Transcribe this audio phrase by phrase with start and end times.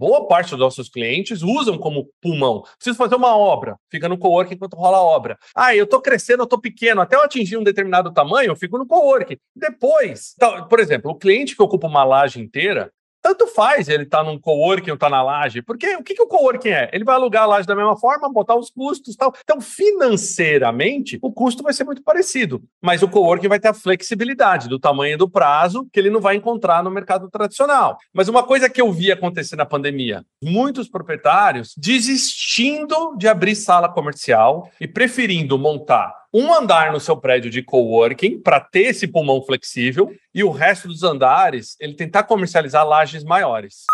[0.00, 2.62] boa parte dos nossos clientes usam como pulmão.
[2.78, 5.38] Preciso fazer uma obra, fica no coworking enquanto rola a obra.
[5.54, 8.78] Ah, eu estou crescendo, eu estou pequeno, até eu atingir um determinado tamanho, eu fico
[8.78, 9.36] no coworking.
[9.54, 10.34] Depois,
[10.70, 12.90] por exemplo, o cliente que ocupa uma laje inteira,
[13.22, 16.22] tanto faz ele estar tá num coworking ou tá na laje, porque o que, que
[16.22, 16.90] o coworking é?
[16.92, 19.34] Ele vai alugar a laje da mesma forma, botar os custos tal.
[19.42, 24.68] Então, financeiramente, o custo vai ser muito parecido, mas o coworking vai ter a flexibilidade
[24.68, 27.98] do tamanho do prazo que ele não vai encontrar no mercado tradicional.
[28.12, 33.88] Mas uma coisa que eu vi acontecer na pandemia, muitos proprietários desistindo de abrir sala
[33.88, 39.42] comercial e preferindo montar um andar no seu prédio de coworking para ter esse pulmão
[39.42, 43.84] flexível e o resto dos andares ele tentar comercializar lajes maiores.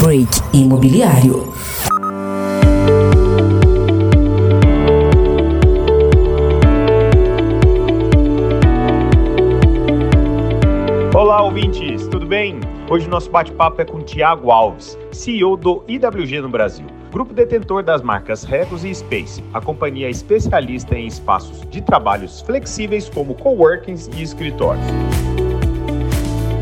[0.00, 1.52] Break Imobiliário.
[11.12, 12.60] Olá, ouvintes, tudo bem?
[12.88, 17.82] Hoje o nosso bate-papo é com Tiago Alves, CEO do IWG no Brasil grupo detentor
[17.82, 24.08] das marcas Regus e Space, a companhia especialista em espaços de trabalhos flexíveis como coworkings
[24.16, 24.86] e escritórios.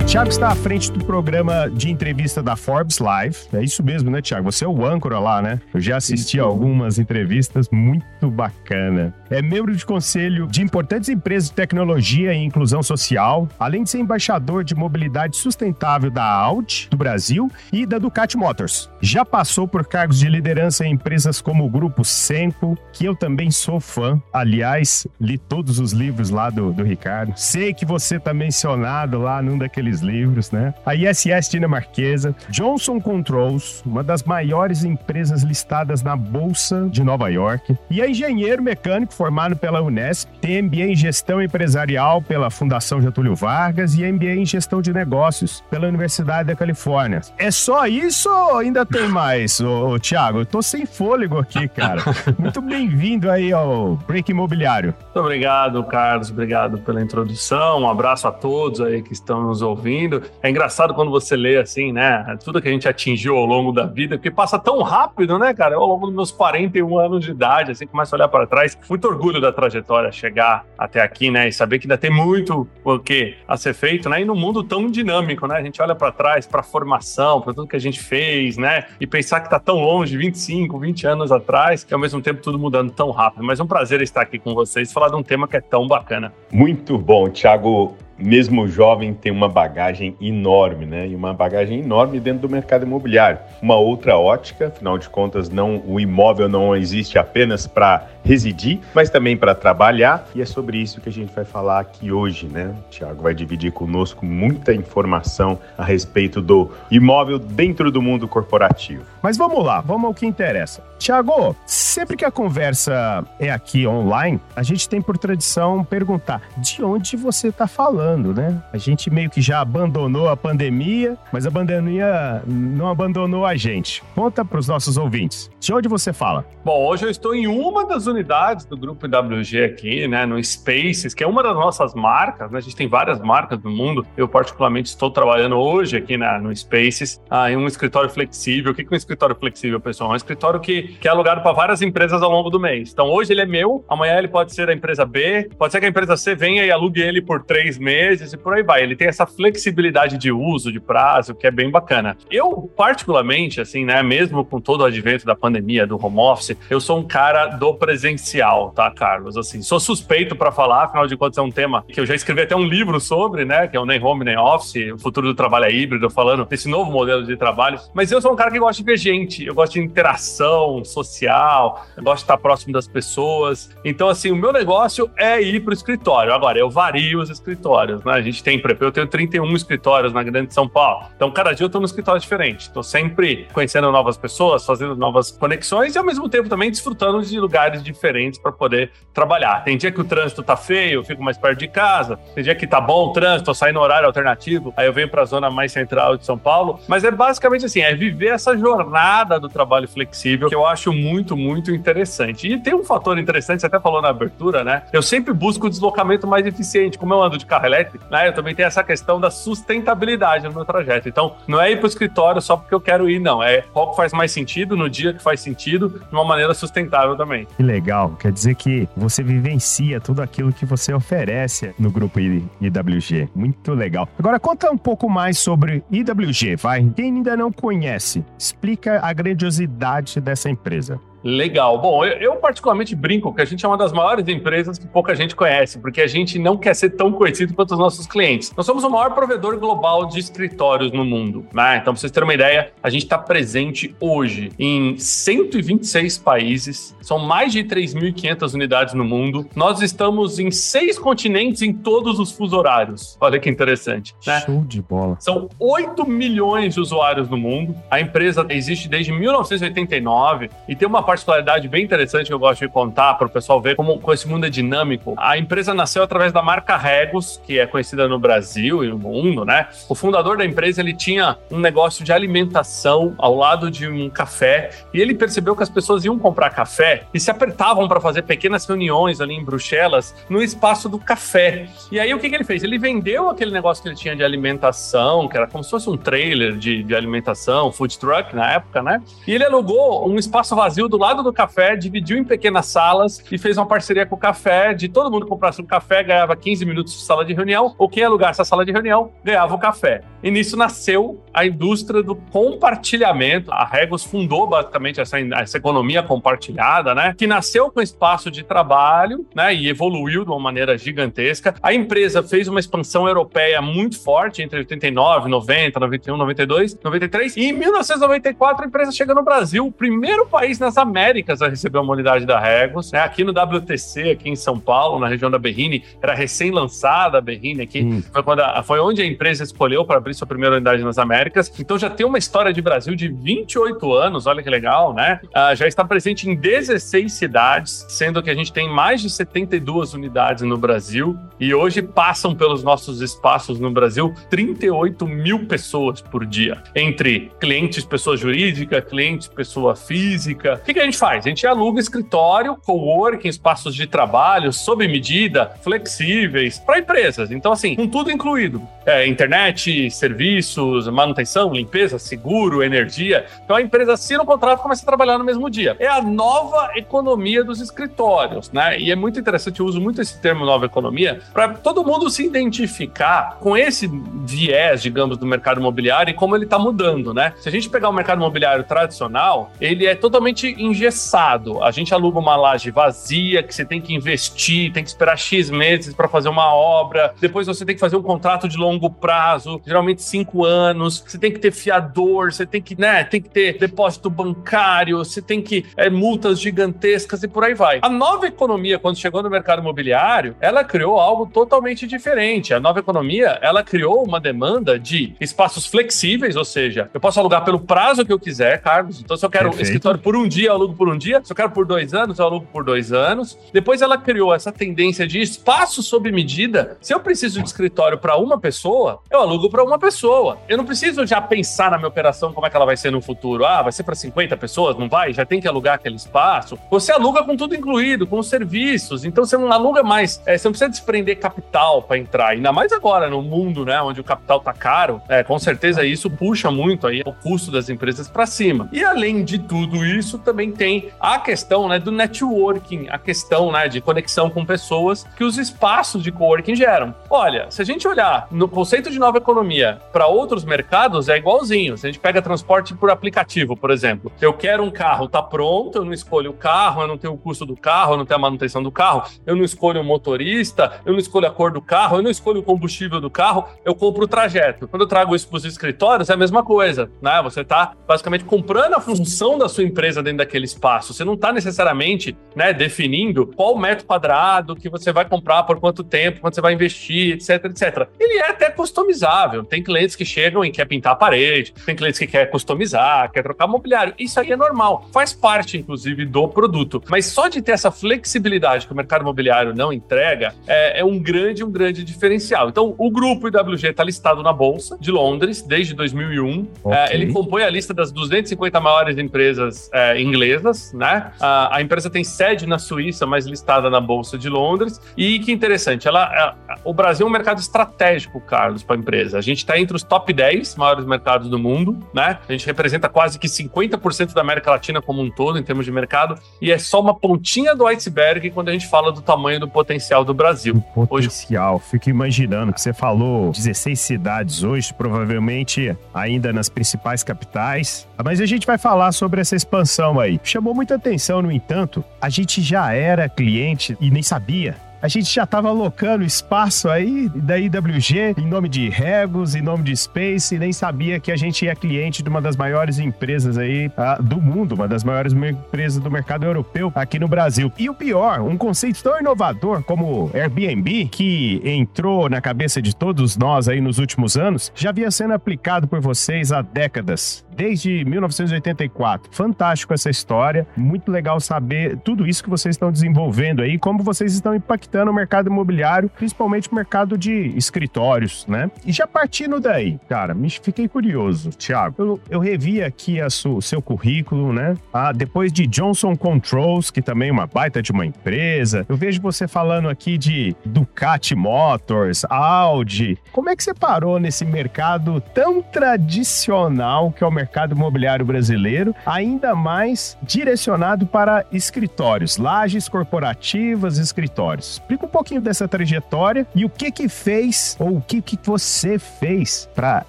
[0.09, 3.37] Tiago está à frente do programa de entrevista da Forbes Live.
[3.53, 4.51] É isso mesmo, né, Tiago?
[4.51, 5.61] Você é o âncora lá, né?
[5.73, 9.15] Eu já assisti algumas entrevistas muito bacana.
[9.29, 13.99] É membro de conselho de importantes empresas de tecnologia e inclusão social, além de ser
[13.99, 18.91] embaixador de mobilidade sustentável da Audi do Brasil e da Ducati Motors.
[19.03, 23.51] Já passou por cargos de liderança em empresas como o Grupo Senco, que eu também
[23.51, 24.19] sou fã.
[24.33, 27.35] Aliás, li todos os livros lá do, do Ricardo.
[27.37, 30.75] Sei que você está mencionado lá num daqueles livros, né?
[30.85, 37.77] A ISS dinamarquesa, Johnson Controls, uma das maiores empresas listadas na Bolsa de Nova York,
[37.91, 43.35] e é engenheiro mecânico formado pela Unesp, tem MBA em Gestão Empresarial pela Fundação Getúlio
[43.35, 47.21] Vargas e MBA em Gestão de Negócios pela Universidade da Califórnia.
[47.37, 50.41] É só isso ou ainda tem mais, ô, ô Thiago?
[50.41, 52.03] Eu tô sem fôlego aqui, cara.
[52.39, 54.95] Muito bem-vindo aí ao Break Imobiliário.
[55.03, 56.31] Muito obrigado, Carlos.
[56.31, 57.81] Obrigado pela introdução.
[57.81, 60.23] Um abraço a todos aí que estão nos ouvindo ouvindo.
[60.43, 62.37] É engraçado quando você lê assim, né?
[62.45, 65.75] Tudo que a gente atingiu ao longo da vida, porque passa tão rápido, né, cara?
[65.75, 68.79] Eu, ao longo dos meus 41 anos de idade, assim, começo a olhar para trás.
[68.89, 71.49] Muito orgulho da trajetória chegar até aqui, né?
[71.49, 74.21] E saber que ainda tem muito o que a ser feito, né?
[74.21, 75.57] E num mundo tão dinâmico, né?
[75.57, 78.87] A gente olha para trás, para a formação, para tudo que a gente fez, né?
[79.01, 82.59] E pensar que tá tão longe, 25, 20 anos atrás, e ao mesmo tempo tudo
[82.59, 83.45] mudando tão rápido.
[83.45, 85.87] Mas é um prazer estar aqui com vocês falar de um tema que é tão
[85.87, 86.33] bacana.
[86.53, 91.07] Muito bom, Thiago mesmo jovem, tem uma bagagem enorme, né?
[91.07, 93.39] E uma bagagem enorme dentro do mercado imobiliário.
[93.63, 99.09] Uma outra ótica, afinal de contas, não o imóvel não existe apenas para residir, mas
[99.09, 100.29] também para trabalhar.
[100.35, 102.75] E é sobre isso que a gente vai falar aqui hoje, né?
[102.79, 109.03] O Thiago vai dividir conosco muita informação a respeito do imóvel dentro do mundo corporativo.
[109.23, 110.83] Mas vamos lá, vamos ao que interessa.
[110.99, 116.83] Tiago, sempre que a conversa é aqui online, a gente tem por tradição perguntar de
[116.83, 118.61] onde você está falando, né?
[118.73, 124.03] A gente meio que já abandonou a pandemia, mas a pandemia não abandonou a gente.
[124.15, 126.45] Conta para os nossos ouvintes, de onde você fala?
[126.65, 131.15] Bom, hoje eu estou em uma das unidades do grupo IWG aqui, né, no Spaces,
[131.15, 132.59] que é uma das nossas marcas, né?
[132.59, 134.05] A gente tem várias marcas no mundo.
[134.17, 138.73] Eu particularmente estou trabalhando hoje aqui na, no Spaces, ah, em um escritório flexível.
[138.73, 140.11] O que é um escritório flexível, pessoal?
[140.11, 142.91] É um escritório que que é alugado para várias empresas ao longo do mês.
[142.93, 145.87] Então hoje ele é meu, amanhã ele pode ser da empresa B, pode ser que
[145.87, 148.83] a empresa C venha e alugue ele por três meses e por aí vai.
[148.83, 152.17] Ele tem essa flexibilidade de uso, de prazo, que é bem bacana.
[152.31, 156.81] Eu, particularmente, assim, né, mesmo com todo o advento da pandemia, do home office, eu
[156.81, 157.75] sou um cara do
[158.09, 159.37] presencial, tá, Carlos?
[159.37, 162.43] Assim, sou suspeito para falar, afinal de contas é um tema que eu já escrevi
[162.43, 165.35] até um livro sobre, né, que é o Nem Home Nem Office, o futuro do
[165.35, 167.79] trabalho é híbrido, falando desse novo modelo de trabalho.
[167.93, 171.87] Mas eu sou um cara que gosta de ver gente, eu gosto de interação, social,
[171.97, 173.71] eu gosto de estar próximo das pessoas.
[173.85, 176.33] Então, assim, o meu negócio é ir para o escritório.
[176.33, 178.13] Agora, eu vario os escritórios, né?
[178.13, 181.07] A gente tem, eu tenho 31 escritórios na Grande São Paulo.
[181.15, 182.63] Então, cada dia eu estou num escritório diferente.
[182.63, 187.39] Estou sempre conhecendo novas pessoas, fazendo novas conexões e, ao mesmo tempo, também desfrutando de
[187.39, 189.65] lugares diferentes para poder trabalhar.
[189.65, 192.19] Tem dia que o trânsito tá feio, eu fico mais perto de casa.
[192.35, 195.09] Tem dia que tá bom o trânsito, eu saio no horário alternativo, aí eu venho
[195.09, 196.81] para a zona mais central de São Paulo.
[196.87, 201.37] Mas é basicamente assim, é viver essa jornada do trabalho flexível que eu acho muito,
[201.37, 202.49] muito interessante.
[202.49, 204.83] E tem um fator interessante, você até falou na abertura, né?
[204.93, 206.99] Eu sempre busco o deslocamento mais eficiente.
[206.99, 208.29] Como eu ando de carro elétrico, né?
[208.29, 211.09] Eu também tenho essa questão da sustentabilidade no meu trajeto.
[211.09, 213.43] Então, não é ir para o escritório só porque eu quero ir, não.
[213.43, 217.17] É qual que faz mais sentido no dia que faz sentido, de uma maneira sustentável
[217.17, 217.47] também.
[217.57, 218.17] Que legal legal.
[218.19, 223.29] Quer dizer que você vivencia tudo aquilo que você oferece no grupo IWG.
[223.35, 224.09] Muito legal.
[224.19, 226.85] Agora conta um pouco mais sobre IWG, vai.
[226.97, 231.01] Quem ainda não conhece, explica a grandiosidade dessa empresa.
[231.29, 231.79] Legal.
[231.79, 235.15] Bom, eu, eu, particularmente brinco que a gente é uma das maiores empresas que pouca
[235.15, 238.51] gente conhece, porque a gente não quer ser tão conhecido quanto os nossos clientes.
[238.57, 241.47] Nós somos o maior provedor global de escritórios no mundo.
[241.53, 241.77] Né?
[241.77, 247.19] Então, para vocês terem uma ideia, a gente está presente hoje em 126 países, são
[247.19, 249.47] mais de 3.500 unidades no mundo.
[249.55, 253.19] Nós estamos em seis continentes em todos os fusos horários.
[253.21, 254.15] Olha que interessante.
[254.27, 254.41] Né?
[254.41, 255.17] Show de bola.
[255.21, 257.75] São 8 milhões de usuários no mundo.
[257.91, 262.69] A empresa existe desde 1989 e tem uma particularidade bem interessante que eu gosto de
[262.69, 265.15] contar para o pessoal ver como, como esse mundo é dinâmico.
[265.17, 269.45] A empresa nasceu através da marca Regos, que é conhecida no Brasil e no mundo,
[269.45, 269.69] né?
[269.89, 274.71] O fundador da empresa ele tinha um negócio de alimentação ao lado de um café
[274.93, 278.67] e ele percebeu que as pessoas iam comprar café e se apertavam para fazer pequenas
[278.67, 281.69] reuniões ali em Bruxelas no espaço do café.
[281.91, 282.63] E aí o que, que ele fez?
[282.63, 285.97] Ele vendeu aquele negócio que ele tinha de alimentação, que era como se fosse um
[285.97, 289.03] trailer de, de alimentação, food truck na época, né?
[289.27, 293.39] E ele alugou um espaço vazio do lado do café, dividiu em pequenas salas e
[293.39, 294.75] fez uma parceria com o café.
[294.75, 298.05] De todo mundo comprasse um café, ganhava 15 minutos de sala de reunião, ou quem
[298.05, 300.03] alugasse a sala de reunião, ganhava o café.
[300.23, 303.53] E nisso nasceu a indústria do compartilhamento.
[303.53, 307.15] A Regos fundou basicamente essa, essa economia compartilhada, né?
[307.17, 309.55] Que nasceu com espaço de trabalho, né?
[309.55, 311.55] E evoluiu de uma maneira gigantesca.
[311.63, 317.37] A empresa fez uma expansão europeia muito forte entre 89, 90, 91, 92, 93.
[317.37, 321.79] E em 1994 a empresa chega no Brasil, o primeiro país nas Américas a receber
[321.79, 322.91] uma unidade da Regos.
[322.91, 323.01] Né?
[323.01, 327.63] Aqui no WTC, aqui em São Paulo, na região da Berrine, era recém-lançada a Berrine
[327.63, 327.83] aqui.
[327.83, 328.03] Hum.
[328.13, 331.53] Foi, quando a, foi onde a empresa escolheu para abrir sua primeira unidade nas Américas.
[331.59, 335.21] Então já tem uma história de Brasil de 28 anos, olha que legal, né?
[335.25, 339.95] Uh, já está presente em 16 cidades, sendo que a gente tem mais de 72
[339.95, 346.25] unidades no Brasil e hoje passam pelos nossos espaços no Brasil 38 mil pessoas por
[346.25, 350.61] dia, entre clientes, pessoa jurídica, clientes, pessoa física.
[350.63, 351.27] O que, que a gente faz?
[351.27, 357.33] A gente aluga escritório, coworking, espaços de trabalho sob medida, flexíveis, para empresas.
[357.33, 363.27] Então, assim, com tudo incluído: é, internet, serviços, manutenção, limpeza, seguro, energia.
[363.45, 365.77] Então, a empresa assina o contrato e começa a trabalhar no mesmo dia.
[365.81, 368.79] É a nova economia dos escritórios, né?
[368.79, 372.25] E é muito interessante, eu uso muito esse termo nova economia, para todo mundo se
[372.25, 373.91] identificar com esse
[374.25, 377.33] viés, digamos, do mercado imobiliário e como ele está mudando, né?
[377.41, 381.63] Se a gente pegar o mercado imobiliário tradicional, ele é totalmente engessado.
[381.63, 385.51] A gente aluga uma laje vazia que você tem que investir, tem que esperar X
[385.51, 389.61] meses para fazer uma obra, depois você tem que fazer um contrato de longo prazo,
[389.67, 393.59] geralmente cinco anos, você tem que ter fiador, você tem que, né, tem que ter
[393.59, 397.79] depósito bancário, você tem que é, multas gigantescas e por aí vai.
[397.83, 402.55] A nova economia, quando chegou no mercado imobiliário, ela criou algo totalmente diferente.
[402.55, 407.45] A nova economia, ela criou uma demanda de espaços flexíveis, ou seja, eu posso alugar
[407.45, 409.01] pelo prazo que eu quiser, Carlos.
[409.01, 409.65] Então, se eu quero Perfeito.
[409.65, 411.21] escritório por um dia, alugo por um dia.
[411.25, 413.39] Se eu quero por dois anos, eu alugo por dois anos.
[413.53, 416.77] Depois ela criou essa tendência de espaço sob medida.
[416.81, 420.39] Se eu preciso de escritório para uma pessoa, eu alugo para uma pessoa.
[420.49, 423.01] Eu não preciso já pensar na minha operação como é que ela vai ser no
[423.01, 423.45] futuro.
[423.45, 424.77] Ah, vai ser para 50 pessoas?
[424.77, 425.13] Não vai?
[425.13, 426.59] Já tem que alugar aquele espaço.
[426.71, 429.05] Você aluga com tudo incluído, com os serviços.
[429.05, 430.21] Então você não aluga mais.
[430.27, 432.29] É, você não precisa desprender capital para entrar.
[432.29, 435.01] Ainda mais agora no mundo, né, onde o capital tá caro.
[435.09, 438.69] É, com certeza isso puxa muito aí o custo das empresas para cima.
[438.73, 443.69] E além de tudo isso, também tem a questão né, do networking, a questão né,
[443.69, 446.95] de conexão com pessoas que os espaços de coworking geram.
[447.11, 451.77] Olha, se a gente olhar no conceito de nova economia para outros mercados, é igualzinho.
[451.77, 455.79] Se a gente pega transporte por aplicativo, por exemplo, eu quero um carro, tá pronto,
[455.79, 458.19] eu não escolho o carro, eu não tenho o custo do carro, eu não tenho
[458.19, 461.61] a manutenção do carro, eu não escolho o motorista, eu não escolho a cor do
[461.61, 464.69] carro, eu não escolho o combustível do carro, eu compro o trajeto.
[464.69, 467.21] Quando eu trago isso para os escritórios, é a mesma coisa, né?
[467.23, 470.93] Você está basicamente comprando a função da sua empresa dentro daquele espaço.
[470.93, 475.83] Você não está necessariamente né, definindo qual metro quadrado que você vai comprar, por quanto
[475.83, 477.89] tempo, quanto você vai investir, etc, etc.
[477.99, 479.45] Ele é até customizável.
[479.45, 483.23] Tem clientes que chegam e quer pintar a parede, tem clientes que quer customizar, quer
[483.23, 483.95] trocar mobiliário.
[483.99, 484.89] Isso aí é normal.
[484.93, 486.83] Faz parte, inclusive, do produto.
[486.89, 490.99] Mas só de ter essa flexibilidade que o mercado imobiliário não entrega é, é um
[490.99, 492.49] grande, um grande diferencial.
[492.49, 496.47] Então, o grupo IWG está listado na Bolsa de Londres desde 2001.
[496.63, 496.79] Okay.
[496.79, 501.11] É, ele compõe a lista das 250 maiores empresas é, inglesas inglesas, né?
[501.21, 504.81] A, a, empresa tem sede na Suíça, mas listada na Bolsa de Londres.
[504.97, 509.19] E que interessante, ela, a, o Brasil é um mercado estratégico, Carlos, para a empresa.
[509.19, 512.19] A gente está entre os top 10 maiores mercados do mundo, né?
[512.29, 515.73] A gente representa quase que 50% da América Latina como um todo, em termos de
[515.73, 519.49] mercado, e é só uma pontinha do iceberg quando a gente fala do tamanho do
[519.49, 520.63] potencial do Brasil.
[520.75, 521.65] O potencial, hoje...
[521.71, 528.27] fico imaginando que você falou 16 cidades hoje, provavelmente ainda nas principais capitais, mas a
[528.27, 530.08] gente vai falar sobre essa expansão aí.
[530.23, 535.13] Chamou muita atenção, no entanto, a gente já era cliente e nem sabia a gente
[535.13, 540.35] já estava alocando espaço aí da IWG em nome de Regos, em nome de Space,
[540.35, 544.03] e nem sabia que a gente é cliente de uma das maiores empresas aí uh,
[544.03, 547.53] do mundo, uma das maiores empresas do mercado europeu aqui no Brasil.
[547.59, 553.17] E o pior, um conceito tão inovador como Airbnb, que entrou na cabeça de todos
[553.17, 559.11] nós aí nos últimos anos, já havia sendo aplicado por vocês há décadas desde 1984.
[559.13, 564.13] Fantástico essa história, muito legal saber tudo isso que vocês estão desenvolvendo aí, como vocês
[564.13, 568.51] estão impactando o mercado imobiliário, principalmente o mercado de escritórios, né?
[568.65, 571.75] E já partindo daí, cara, me fiquei curioso, Thiago.
[571.79, 574.55] Eu, eu revi aqui o seu currículo, né?
[574.73, 578.67] Ah, depois de Johnson Controls, que também é uma baita de uma empresa.
[578.69, 582.99] Eu vejo você falando aqui de Ducati Motors, Audi.
[583.13, 588.75] Como é que você parou nesse mercado tão tradicional que é o mercado imobiliário brasileiro,
[588.85, 594.58] ainda mais direcionado para escritórios, lajes corporativas, escritórios.
[594.59, 598.79] Explica um pouquinho dessa trajetória e o que que fez ou o que que você
[598.79, 599.87] fez para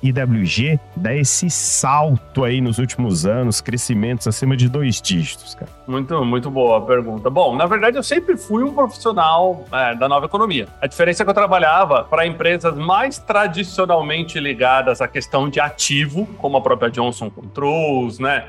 [0.02, 5.79] IWG dar esse salto aí nos últimos anos, crescimentos acima de dois dígitos, cara.
[5.90, 7.32] Muito, muito boa a pergunta.
[7.32, 10.68] Bom, na verdade, eu sempre fui um profissional é, da nova economia.
[10.80, 16.28] A diferença é que eu trabalhava para empresas mais tradicionalmente ligadas à questão de ativo,
[16.38, 18.46] como a própria Johnson Controls, né,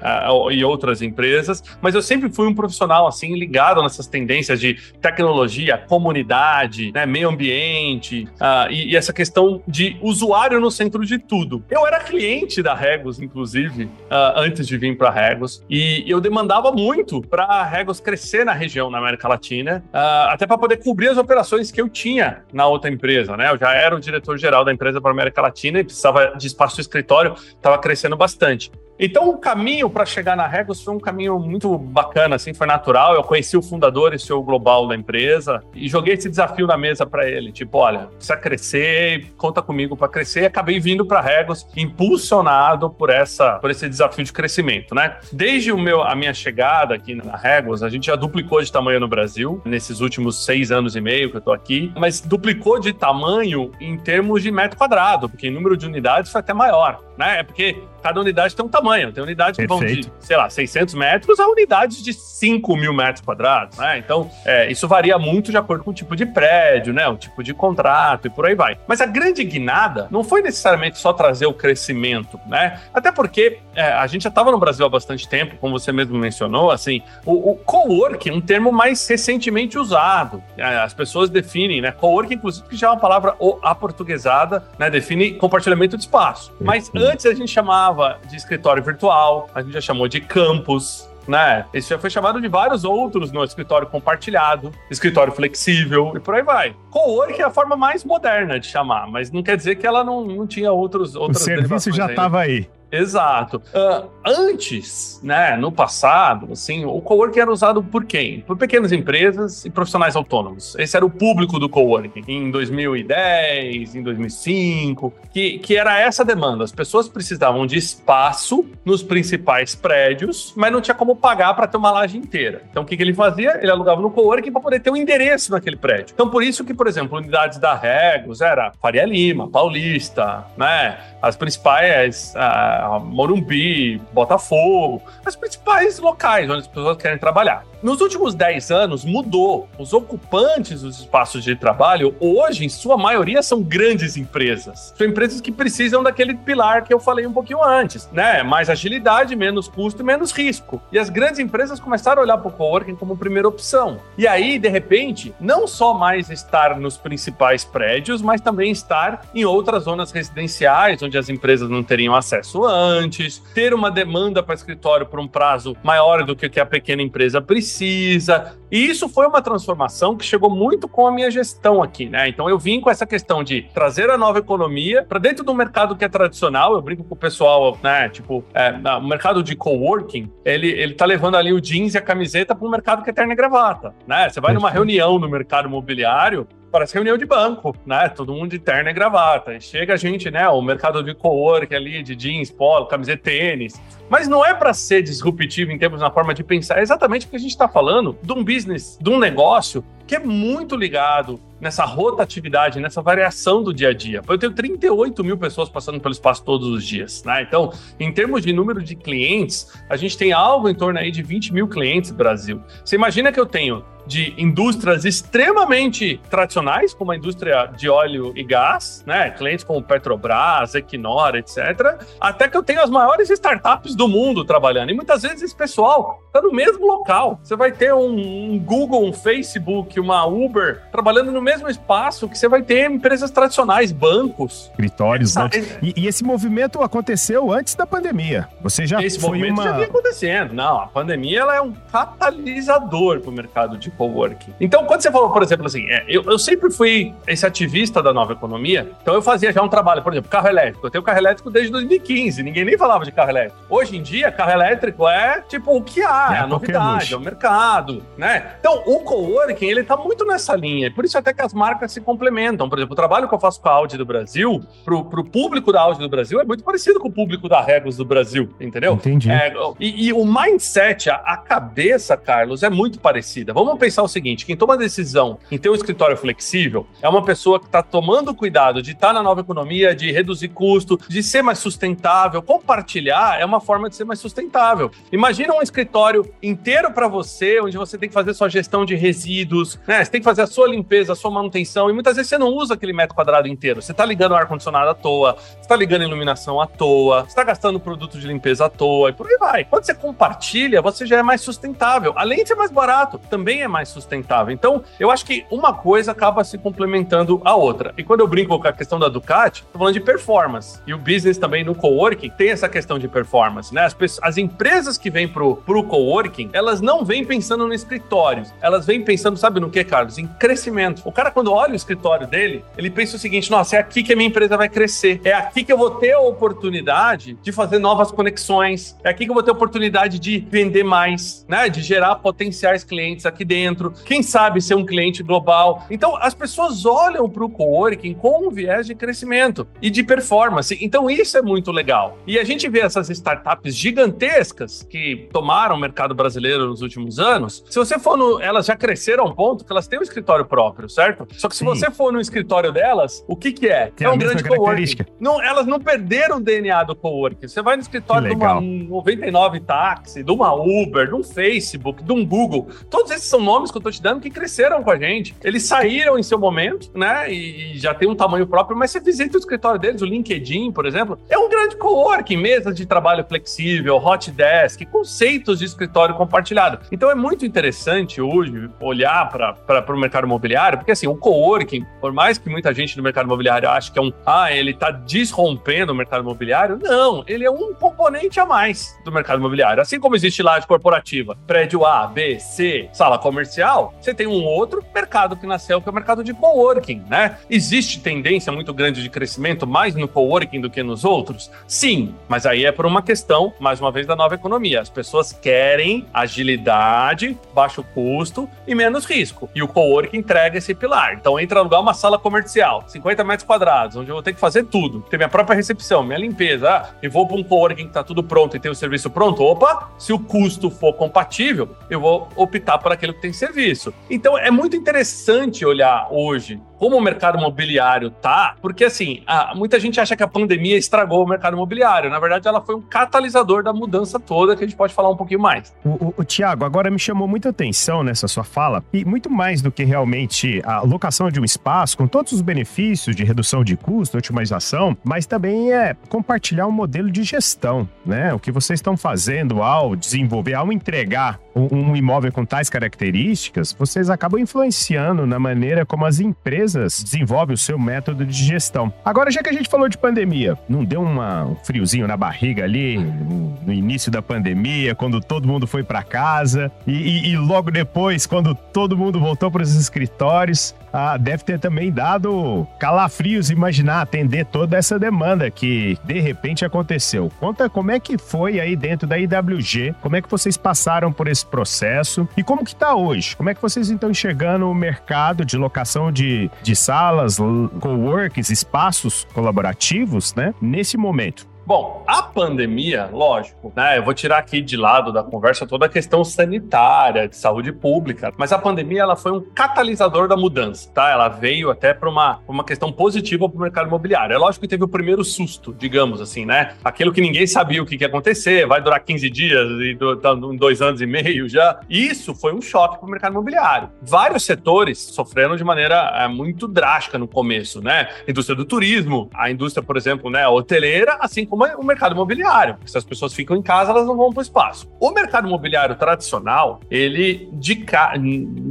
[0.50, 5.78] e outras empresas, mas eu sempre fui um profissional, assim, ligado nessas tendências de tecnologia,
[5.78, 11.64] comunidade, né, meio ambiente, uh, e, e, essa questão de usuário no centro de tudo.
[11.70, 16.70] Eu era cliente da Regos, inclusive, uh, antes de vir para Regos, e eu demandava
[16.70, 21.08] muito para a Regos crescer na região, na América Latina, uh, até para poder cobrir
[21.08, 23.50] as operações que eu tinha na outra empresa, né?
[23.50, 26.80] Eu já era o diretor-geral da empresa para a América Latina e precisava de espaço
[26.80, 28.72] escritório, estava crescendo bastante.
[29.02, 33.14] Então, o caminho para chegar na Regos foi um caminho muito bacana, assim, foi natural.
[33.14, 37.06] Eu conheci o fundador e CEO global da empresa e joguei esse desafio na mesa
[37.06, 40.42] para ele, tipo, olha, precisa crescer, conta comigo para crescer.
[40.42, 45.16] E acabei vindo para Regos impulsionado por essa, por esse desafio de crescimento, né?
[45.32, 49.00] Desde o meu, a minha chegada aqui na Regos, a gente já duplicou de tamanho
[49.00, 52.92] no Brasil nesses últimos seis anos e meio que eu estou aqui, mas duplicou de
[52.92, 57.40] tamanho em termos de metro quadrado, porque em número de unidades foi até maior, né?
[57.40, 59.12] É porque cada unidade tem um tamanho.
[59.12, 63.22] Tem unidades que vão de, sei lá, 600 metros a unidades de 5 mil metros
[63.22, 63.98] quadrados, né?
[63.98, 67.06] Então, é, isso varia muito de acordo com o tipo de prédio, né?
[67.08, 68.78] O tipo de contrato e por aí vai.
[68.88, 72.80] Mas a grande guinada não foi necessariamente só trazer o crescimento, né?
[72.94, 76.18] Até porque é, a gente já estava no Brasil há bastante tempo, como você mesmo
[76.18, 80.42] mencionou, assim, o, o coworking, um termo mais recentemente usado.
[80.56, 81.92] É, as pessoas definem, né?
[81.92, 84.88] Coworking, inclusive, que já é uma palavra aportuguesada, né?
[84.88, 86.50] Define compartilhamento de espaço.
[86.58, 91.64] Mas antes a gente chamava de escritório virtual, a gente já chamou de campus, né?
[91.72, 96.42] Esse já foi chamado de vários outros no escritório compartilhado, escritório flexível e por aí
[96.42, 96.74] vai.
[96.90, 100.24] Cowork é a forma mais moderna de chamar, mas não quer dizer que ela não,
[100.24, 101.14] não tinha outros.
[101.16, 102.68] O serviço já estava aí.
[102.92, 103.62] Exato.
[103.68, 108.40] Uh, antes, né, no passado, assim, o coworking era usado por quem?
[108.40, 110.74] Por pequenas empresas e profissionais autônomos.
[110.78, 116.64] Esse era o público do coworking em 2010, em 2005, que, que era essa demanda.
[116.64, 121.76] As pessoas precisavam de espaço nos principais prédios, mas não tinha como pagar para ter
[121.76, 122.62] uma laje inteira.
[122.70, 123.58] Então, o que, que ele fazia?
[123.60, 126.12] Ele alugava no coworking para poder ter um endereço naquele prédio.
[126.14, 130.98] Então, por isso que, por exemplo, unidades da Regos era Faria Lima, Paulista, né?
[131.22, 132.34] As principais...
[132.34, 137.64] Uh, Morumbi, Botafogo, as principais locais onde as pessoas querem trabalhar.
[137.82, 139.66] Nos últimos 10 anos mudou.
[139.78, 144.92] Os ocupantes dos espaços de trabalho, hoje, em sua maioria, são grandes empresas.
[144.96, 148.42] São empresas que precisam daquele pilar que eu falei um pouquinho antes, né?
[148.42, 150.82] Mais agilidade, menos custo e menos risco.
[150.92, 153.98] E as grandes empresas começaram a olhar para o coworking como primeira opção.
[154.18, 159.46] E aí, de repente, não só mais estar nos principais prédios, mas também estar em
[159.46, 165.06] outras zonas residenciais, onde as empresas não teriam acesso antes, ter uma demanda para escritório
[165.06, 168.56] por um prazo maior do que a pequena empresa precisa.
[168.70, 172.28] E isso foi uma transformação que chegou muito com a minha gestão aqui, né?
[172.28, 175.96] Então eu vim com essa questão de trazer a nova economia para dentro do mercado
[175.96, 176.72] que é tradicional.
[176.72, 178.08] Eu brinco com o pessoal, né?
[178.08, 182.00] Tipo, é, o mercado de coworking, ele, ele tá levando ali o jeans e a
[182.00, 184.30] camiseta para um mercado que é terno e gravata, né?
[184.30, 188.08] Você vai numa reunião no mercado imobiliário, parece reunião de banco, né?
[188.08, 189.54] Todo mundo de terno e gravata.
[189.54, 190.48] E chega a gente, né?
[190.48, 193.80] O mercado de co-work ali, de jeans, polo, camiseta, tênis.
[194.08, 197.36] Mas não é para ser disruptivo em termos na forma de pensar, é exatamente porque
[197.36, 201.84] a gente está falando de um business, de um negócio que é muito ligado nessa
[201.84, 204.20] rotatividade, nessa variação do dia a dia.
[204.26, 207.42] Eu tenho 38 mil pessoas passando pelo espaço todos os dias, né?
[207.42, 211.22] Então, em termos de número de clientes, a gente tem algo em torno aí de
[211.22, 212.60] 20 mil clientes no Brasil.
[212.84, 218.42] Você imagina que eu tenho de indústrias extremamente tradicionais, como a indústria de óleo e
[218.42, 219.30] gás, né?
[219.30, 221.96] Clientes como Petrobras, Equinor, etc.
[222.20, 224.90] Até que eu tenho as maiores startups do mundo trabalhando.
[224.90, 227.38] E muitas vezes esse pessoal está no mesmo local.
[227.42, 232.36] Você vai ter um, um, Google, um Facebook, uma Uber trabalhando no mesmo espaço que
[232.36, 234.70] você vai ter empresas tradicionais, bancos.
[234.70, 235.36] Escritórios.
[235.36, 235.50] Né?
[235.80, 238.48] e, e, esse movimento aconteceu antes da pandemia.
[238.60, 239.62] Você já esse foi movimento uma...
[239.62, 240.52] já vinha acontecendo.
[240.52, 244.54] Não, a pandemia ela é um catalisador para o mercado de coworking.
[244.58, 248.14] Então, quando você falou, por exemplo, assim, é, eu, eu sempre fui esse ativista da
[248.14, 250.86] nova economia, então eu fazia já um trabalho, por exemplo, carro elétrico.
[250.86, 253.58] Eu tenho carro elétrico desde 2015, ninguém nem falava de carro elétrico.
[253.68, 257.16] Hoje em dia, carro elétrico é tipo o que há, é, é a novidade, é
[257.16, 258.54] o mercado, né?
[258.58, 262.00] Então, o coworking, ele tá muito nessa linha, por isso até que as marcas se
[262.00, 262.70] complementam.
[262.70, 265.70] Por exemplo, o trabalho que eu faço com a Audi do Brasil, pro, pro público
[265.70, 268.94] da Audi do Brasil, é muito parecido com o público da Regos do Brasil, entendeu?
[268.94, 269.30] Entendi.
[269.30, 273.52] É, e, e, o mindset, a, a cabeça, Carlos, é muito parecida.
[273.52, 277.58] Vamos pensar o seguinte: quem toma decisão em ter um escritório flexível é uma pessoa
[277.58, 281.42] que está tomando cuidado de estar tá na nova economia, de reduzir custo, de ser
[281.42, 282.42] mais sustentável.
[282.42, 284.90] Compartilhar é uma forma de ser mais sustentável.
[285.10, 289.78] Imagina um escritório inteiro para você, onde você tem que fazer sua gestão de resíduos,
[289.86, 290.04] né?
[290.04, 292.48] Você tem que fazer a sua limpeza, a sua manutenção, e muitas vezes você não
[292.48, 293.82] usa aquele metro quadrado inteiro.
[293.82, 297.28] Você está ligando o ar-condicionado à toa, você está ligando a iluminação à toa, você
[297.28, 299.64] está gastando produto de limpeza à toa, e por aí vai.
[299.64, 302.12] Quando você compartilha, você já é mais sustentável.
[302.16, 304.52] Além de ser mais barato, também é mais sustentável.
[304.52, 307.94] Então, eu acho que uma coisa acaba se complementando a outra.
[307.96, 310.80] E quando eu brinco com a questão da Ducati, tô falando de performance.
[310.86, 313.84] E o business também no coworking tem essa questão de performance, né?
[313.84, 318.44] As, pessoas, as empresas que vêm pro, pro coworking, elas não vêm pensando no escritório.
[318.60, 320.18] Elas vêm pensando, sabe no que, Carlos?
[320.18, 321.02] Em crescimento.
[321.04, 324.12] O cara, quando olha o escritório dele, ele pensa o seguinte: nossa, é aqui que
[324.12, 325.20] a minha empresa vai crescer.
[325.24, 328.96] É aqui que eu vou ter a oportunidade de fazer novas conexões.
[329.04, 331.68] É aqui que eu vou ter a oportunidade de vender mais, né?
[331.68, 333.59] De gerar potenciais clientes aqui dentro
[334.04, 335.84] quem sabe ser um cliente global.
[335.90, 340.76] Então, as pessoas olham para o coworking com um viés de crescimento e de performance.
[340.80, 342.18] Então, isso é muito legal.
[342.26, 347.64] E a gente vê essas startups gigantescas que tomaram o mercado brasileiro nos últimos anos.
[347.68, 348.40] Se você for no.
[348.40, 351.26] Elas já cresceram a um ponto que elas têm um escritório próprio, certo?
[351.32, 351.66] Só que se Sim.
[351.66, 353.90] você for no escritório delas, o que, que é?
[353.94, 355.04] Tem é um grande coworking.
[355.18, 357.48] Não, elas não perderam o DNA do coworking.
[357.48, 362.12] Você vai no escritório de uma 99 táxi, de uma Uber, de um Facebook, de
[362.12, 362.68] um Google.
[362.88, 365.34] Todos esses são nomes que eu tô te dando que cresceram com a gente.
[365.42, 367.32] Eles saíram em seu momento, né?
[367.32, 370.86] E, já tem um tamanho próprio, mas você visita o escritório deles, o LinkedIn, por
[370.86, 376.78] exemplo, é um grande coworking, mesas de trabalho flexível, hot desk, conceitos de escritório compartilhado.
[376.92, 382.12] Então é muito interessante hoje olhar para o mercado imobiliário, porque assim, o coworking, por
[382.12, 385.92] mais que muita gente no mercado imobiliário ache que é um, ah, ele está desrompendo
[385.92, 389.82] o mercado imobiliário, não, ele é um componente a mais do mercado imobiliário.
[389.82, 394.84] Assim como existe laje corporativa, prédio A, B, C, sala comercial, você tem um outro
[394.94, 397.38] mercado que nasceu, que é o mercado de coworking, né?
[397.48, 401.50] Existe tendência muito grande de crescimento mais no coworking do que nos outros?
[401.66, 404.80] Sim, mas aí é por uma questão, mais uma vez, da nova economia.
[404.80, 409.48] As pessoas querem agilidade, baixo custo e menos risco.
[409.54, 411.14] E o coworking entrega esse pilar.
[411.14, 414.64] Então, entra alugar uma sala comercial, 50 metros quadrados, onde eu vou ter que fazer
[414.64, 415.00] tudo.
[415.02, 416.70] Ter minha própria recepção, minha limpeza.
[416.70, 419.42] Ah, e vou para um coworking que está tudo pronto e tem o serviço pronto.
[419.42, 423.94] Opa, se o custo for compatível, eu vou optar por aquilo que tem serviço isso.
[424.08, 429.78] Então é muito interessante olhar hoje como o mercado imobiliário tá, porque assim, a, muita
[429.78, 432.08] gente acha que a pandemia estragou o mercado imobiliário.
[432.08, 435.16] Na verdade, ela foi um catalisador da mudança toda, que a gente pode falar um
[435.16, 435.74] pouquinho mais.
[435.84, 439.60] O, o, o Tiago, agora me chamou muita atenção nessa sua fala, e muito mais
[439.60, 443.76] do que realmente a locação de um espaço, com todos os benefícios de redução de
[443.76, 448.32] custo, otimização, mas também é compartilhar um modelo de gestão, né?
[448.32, 453.76] O que vocês estão fazendo ao desenvolver, ao entregar um, um imóvel com tais características,
[453.78, 458.92] vocês acabam influenciando na maneira como as empresas empresas desenvolvem o seu método de gestão.
[459.04, 462.64] Agora, já que a gente falou de pandemia, não deu uma, um friozinho na barriga
[462.64, 467.36] ali no, no início da pandemia, quando todo mundo foi para casa e, e, e,
[467.36, 473.50] logo depois, quando todo mundo voltou para os escritórios, ah, deve ter também dado calafrios
[473.50, 477.30] imaginar atender toda essa demanda que de repente aconteceu.
[477.38, 481.28] Conta como é que foi aí dentro da IWG, como é que vocês passaram por
[481.28, 483.36] esse processo e como que está hoje?
[483.36, 487.38] Como é que vocês estão enxergando o mercado de locação de, de salas,
[487.80, 491.49] coworks, espaços colaborativos, né, nesse momento?
[491.70, 493.96] Bom, a pandemia, lógico, né?
[493.96, 498.34] Eu vou tirar aqui de lado da conversa toda a questão sanitária, de saúde pública,
[498.36, 501.08] mas a pandemia ela foi um catalisador da mudança, tá?
[501.10, 504.34] Ela veio até para uma, uma questão positiva para o mercado imobiliário.
[504.34, 506.74] É lógico que teve o primeiro susto, digamos assim, né?
[506.82, 510.82] Aquilo que ninguém sabia o que, ia acontecer, vai durar 15 dias e tá, dois
[510.82, 511.78] anos e meio já.
[511.88, 513.90] Isso foi um choque para o mercado imobiliário.
[514.02, 518.08] Vários setores sofreram de maneira é, muito drástica no começo, né?
[518.26, 522.76] Indústria do turismo, a indústria, por exemplo, né, hoteleira, assim como o mercado imobiliário.
[522.84, 524.90] Se as pessoas ficam em casa, elas não vão para o espaço.
[524.98, 528.14] O mercado imobiliário tradicional, ele de ca...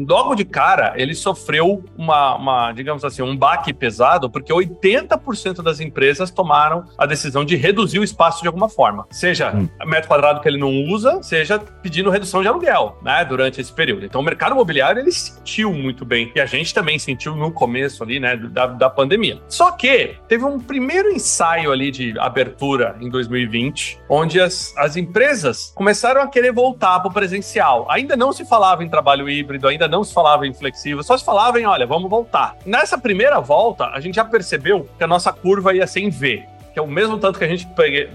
[0.08, 5.80] logo de cara, ele sofreu uma, uma, digamos assim, um baque pesado, porque 80% das
[5.80, 9.06] empresas tomaram a decisão de reduzir o espaço de alguma forma.
[9.10, 9.68] Seja hum.
[9.86, 14.06] metro quadrado que ele não usa, seja pedindo redução de aluguel, né, durante esse período.
[14.06, 16.32] Então o mercado imobiliário, ele sentiu muito bem.
[16.36, 19.42] E a gente também sentiu no começo ali, né, da, da pandemia.
[19.48, 25.72] Só que teve um primeiro ensaio ali de abertura em 2020, onde as, as empresas
[25.76, 27.86] começaram a querer voltar para o presencial.
[27.90, 31.26] Ainda não se falava em trabalho híbrido, ainda não se falava em flexível, só se
[31.26, 32.56] falava em, olha, vamos voltar.
[32.66, 36.46] Nessa primeira volta, a gente já percebeu que a nossa curva ia ser em V
[36.72, 37.68] que é o mesmo tanto que a gente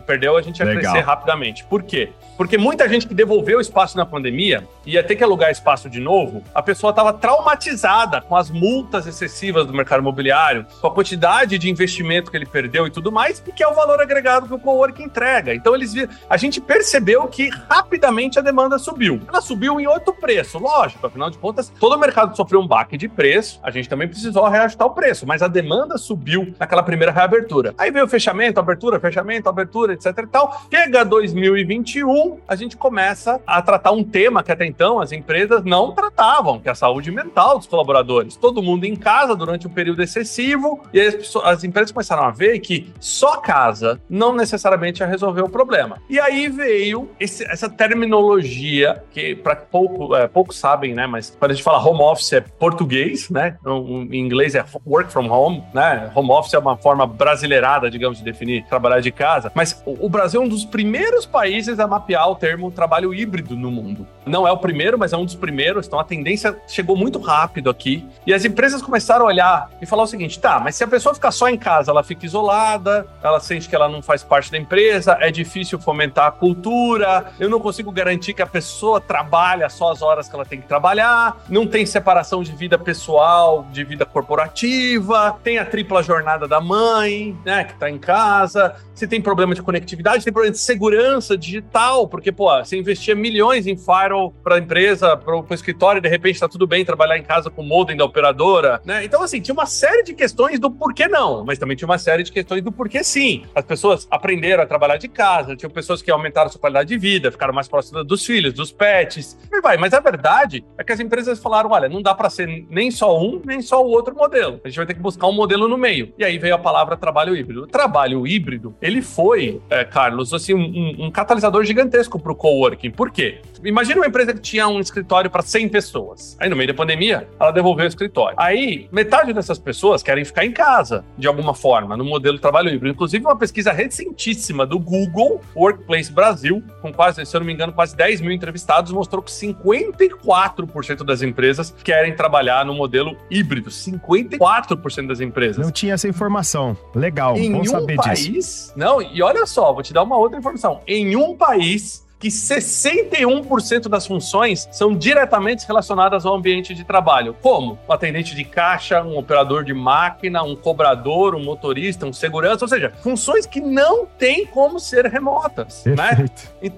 [0.06, 0.80] perdeu, a gente ia Legal.
[0.82, 1.64] crescer rapidamente.
[1.64, 2.12] Por quê?
[2.36, 6.42] Porque muita gente que devolveu espaço na pandemia ia ter que alugar espaço de novo,
[6.54, 11.70] a pessoa estava traumatizada com as multas excessivas do mercado imobiliário, com a quantidade de
[11.70, 14.58] investimento que ele perdeu e tudo mais, e que é o valor agregado que o
[14.58, 15.54] cowork entrega.
[15.54, 15.94] Então eles
[16.28, 19.20] a gente percebeu que rapidamente a demanda subiu.
[19.28, 22.96] Ela subiu em outro preço, lógico, afinal de contas, todo o mercado sofreu um baque
[22.96, 27.12] de preço, a gente também precisou reajustar o preço, mas a demanda subiu naquela primeira
[27.12, 27.74] reabertura.
[27.78, 30.62] Aí veio o fechamento, abertura, fechamento, abertura, etc e tal.
[30.70, 35.92] Chega 2021, a gente começa a tratar um tema que até então as empresas não
[35.92, 38.36] tratavam, que é a saúde mental dos colaboradores.
[38.36, 42.30] Todo mundo em casa durante um período excessivo, e as, pessoas, as empresas começaram a
[42.30, 45.98] ver que só casa não necessariamente ia resolver o problema.
[46.08, 51.06] E aí veio esse, essa terminologia, que para pouco, é, poucos sabem, né?
[51.06, 53.56] Mas quando a gente fala home office é português, né?
[53.66, 56.10] Em inglês é work from home, né?
[56.14, 59.50] Home office é uma forma brasileirada, digamos, de definir trabalhar de casa.
[59.54, 63.70] Mas o Brasil é um dos primeiros países a mapear o termo trabalho híbrido no
[63.70, 64.06] mundo.
[64.26, 67.70] Não é o primeiro, mas é um dos primeiros, então a tendência chegou muito rápido
[67.70, 68.06] aqui.
[68.26, 71.14] E as empresas começaram a olhar e falar o seguinte: tá, mas se a pessoa
[71.14, 74.58] ficar só em casa, ela fica isolada, ela sente que ela não faz parte da
[74.58, 79.92] empresa, é difícil fomentar a cultura, eu não consigo garantir que a pessoa trabalha só
[79.92, 84.04] as horas que ela tem que trabalhar, não tem separação de vida pessoal, de vida
[84.04, 89.54] corporativa, tem a tripla jornada da mãe, né, que tá em casa, se tem problema
[89.54, 94.56] de conectividade, tem problema de segurança digital, porque, pô, você investia milhões em firewall para
[94.56, 97.62] a empresa, para o escritório, e de repente está tudo bem trabalhar em casa com
[97.62, 99.04] o modem da operadora, né?
[99.04, 102.22] Então, assim, tinha uma série de questões do porquê não, mas também tinha uma série
[102.22, 103.44] de questões do porquê sim.
[103.54, 107.30] As pessoas aprenderam a trabalhar de casa, tinha pessoas que aumentaram sua qualidade de vida,
[107.30, 109.76] ficaram mais próximas dos filhos, dos pets, e vai.
[109.76, 113.18] Mas a verdade é que as empresas falaram, olha, não dá para ser nem só
[113.18, 114.60] um, nem só o outro modelo.
[114.64, 116.12] A gente vai ter que buscar um modelo no meio.
[116.18, 117.62] E aí veio a palavra trabalho híbrido.
[117.62, 122.90] O trabalho híbrido, ele foi, é, Carlos, assim, um, um catalisador gigantesco para o coworking.
[122.90, 123.40] Por quê?
[123.64, 126.36] Imagina uma empresa que tinha um escritório para 100 pessoas.
[126.38, 128.36] Aí, no meio da pandemia, ela devolveu o escritório.
[128.38, 132.94] Aí, metade dessas pessoas querem ficar em casa, de alguma forma, no modelo trabalho híbrido.
[132.94, 137.72] Inclusive, uma pesquisa recentíssima do Google Workplace Brasil, com quase, se eu não me engano,
[137.72, 143.70] quase 10 mil entrevistados, mostrou que 54% das empresas querem trabalhar no modelo híbrido.
[143.70, 145.64] 54% das empresas.
[145.64, 146.76] Não tinha essa informação.
[146.94, 148.72] Legal, em bom um saber país, disso.
[148.76, 150.80] Não, e olha só, vou te dar uma outra informação.
[150.86, 151.83] Em um país,
[152.24, 157.36] que 61% das funções são diretamente relacionadas ao ambiente de trabalho.
[157.42, 157.78] Como?
[157.86, 162.68] Um atendente de caixa, um operador de máquina, um cobrador, um motorista, um segurança, ou
[162.68, 165.84] seja, funções que não têm como ser remotas.
[165.84, 166.24] Né?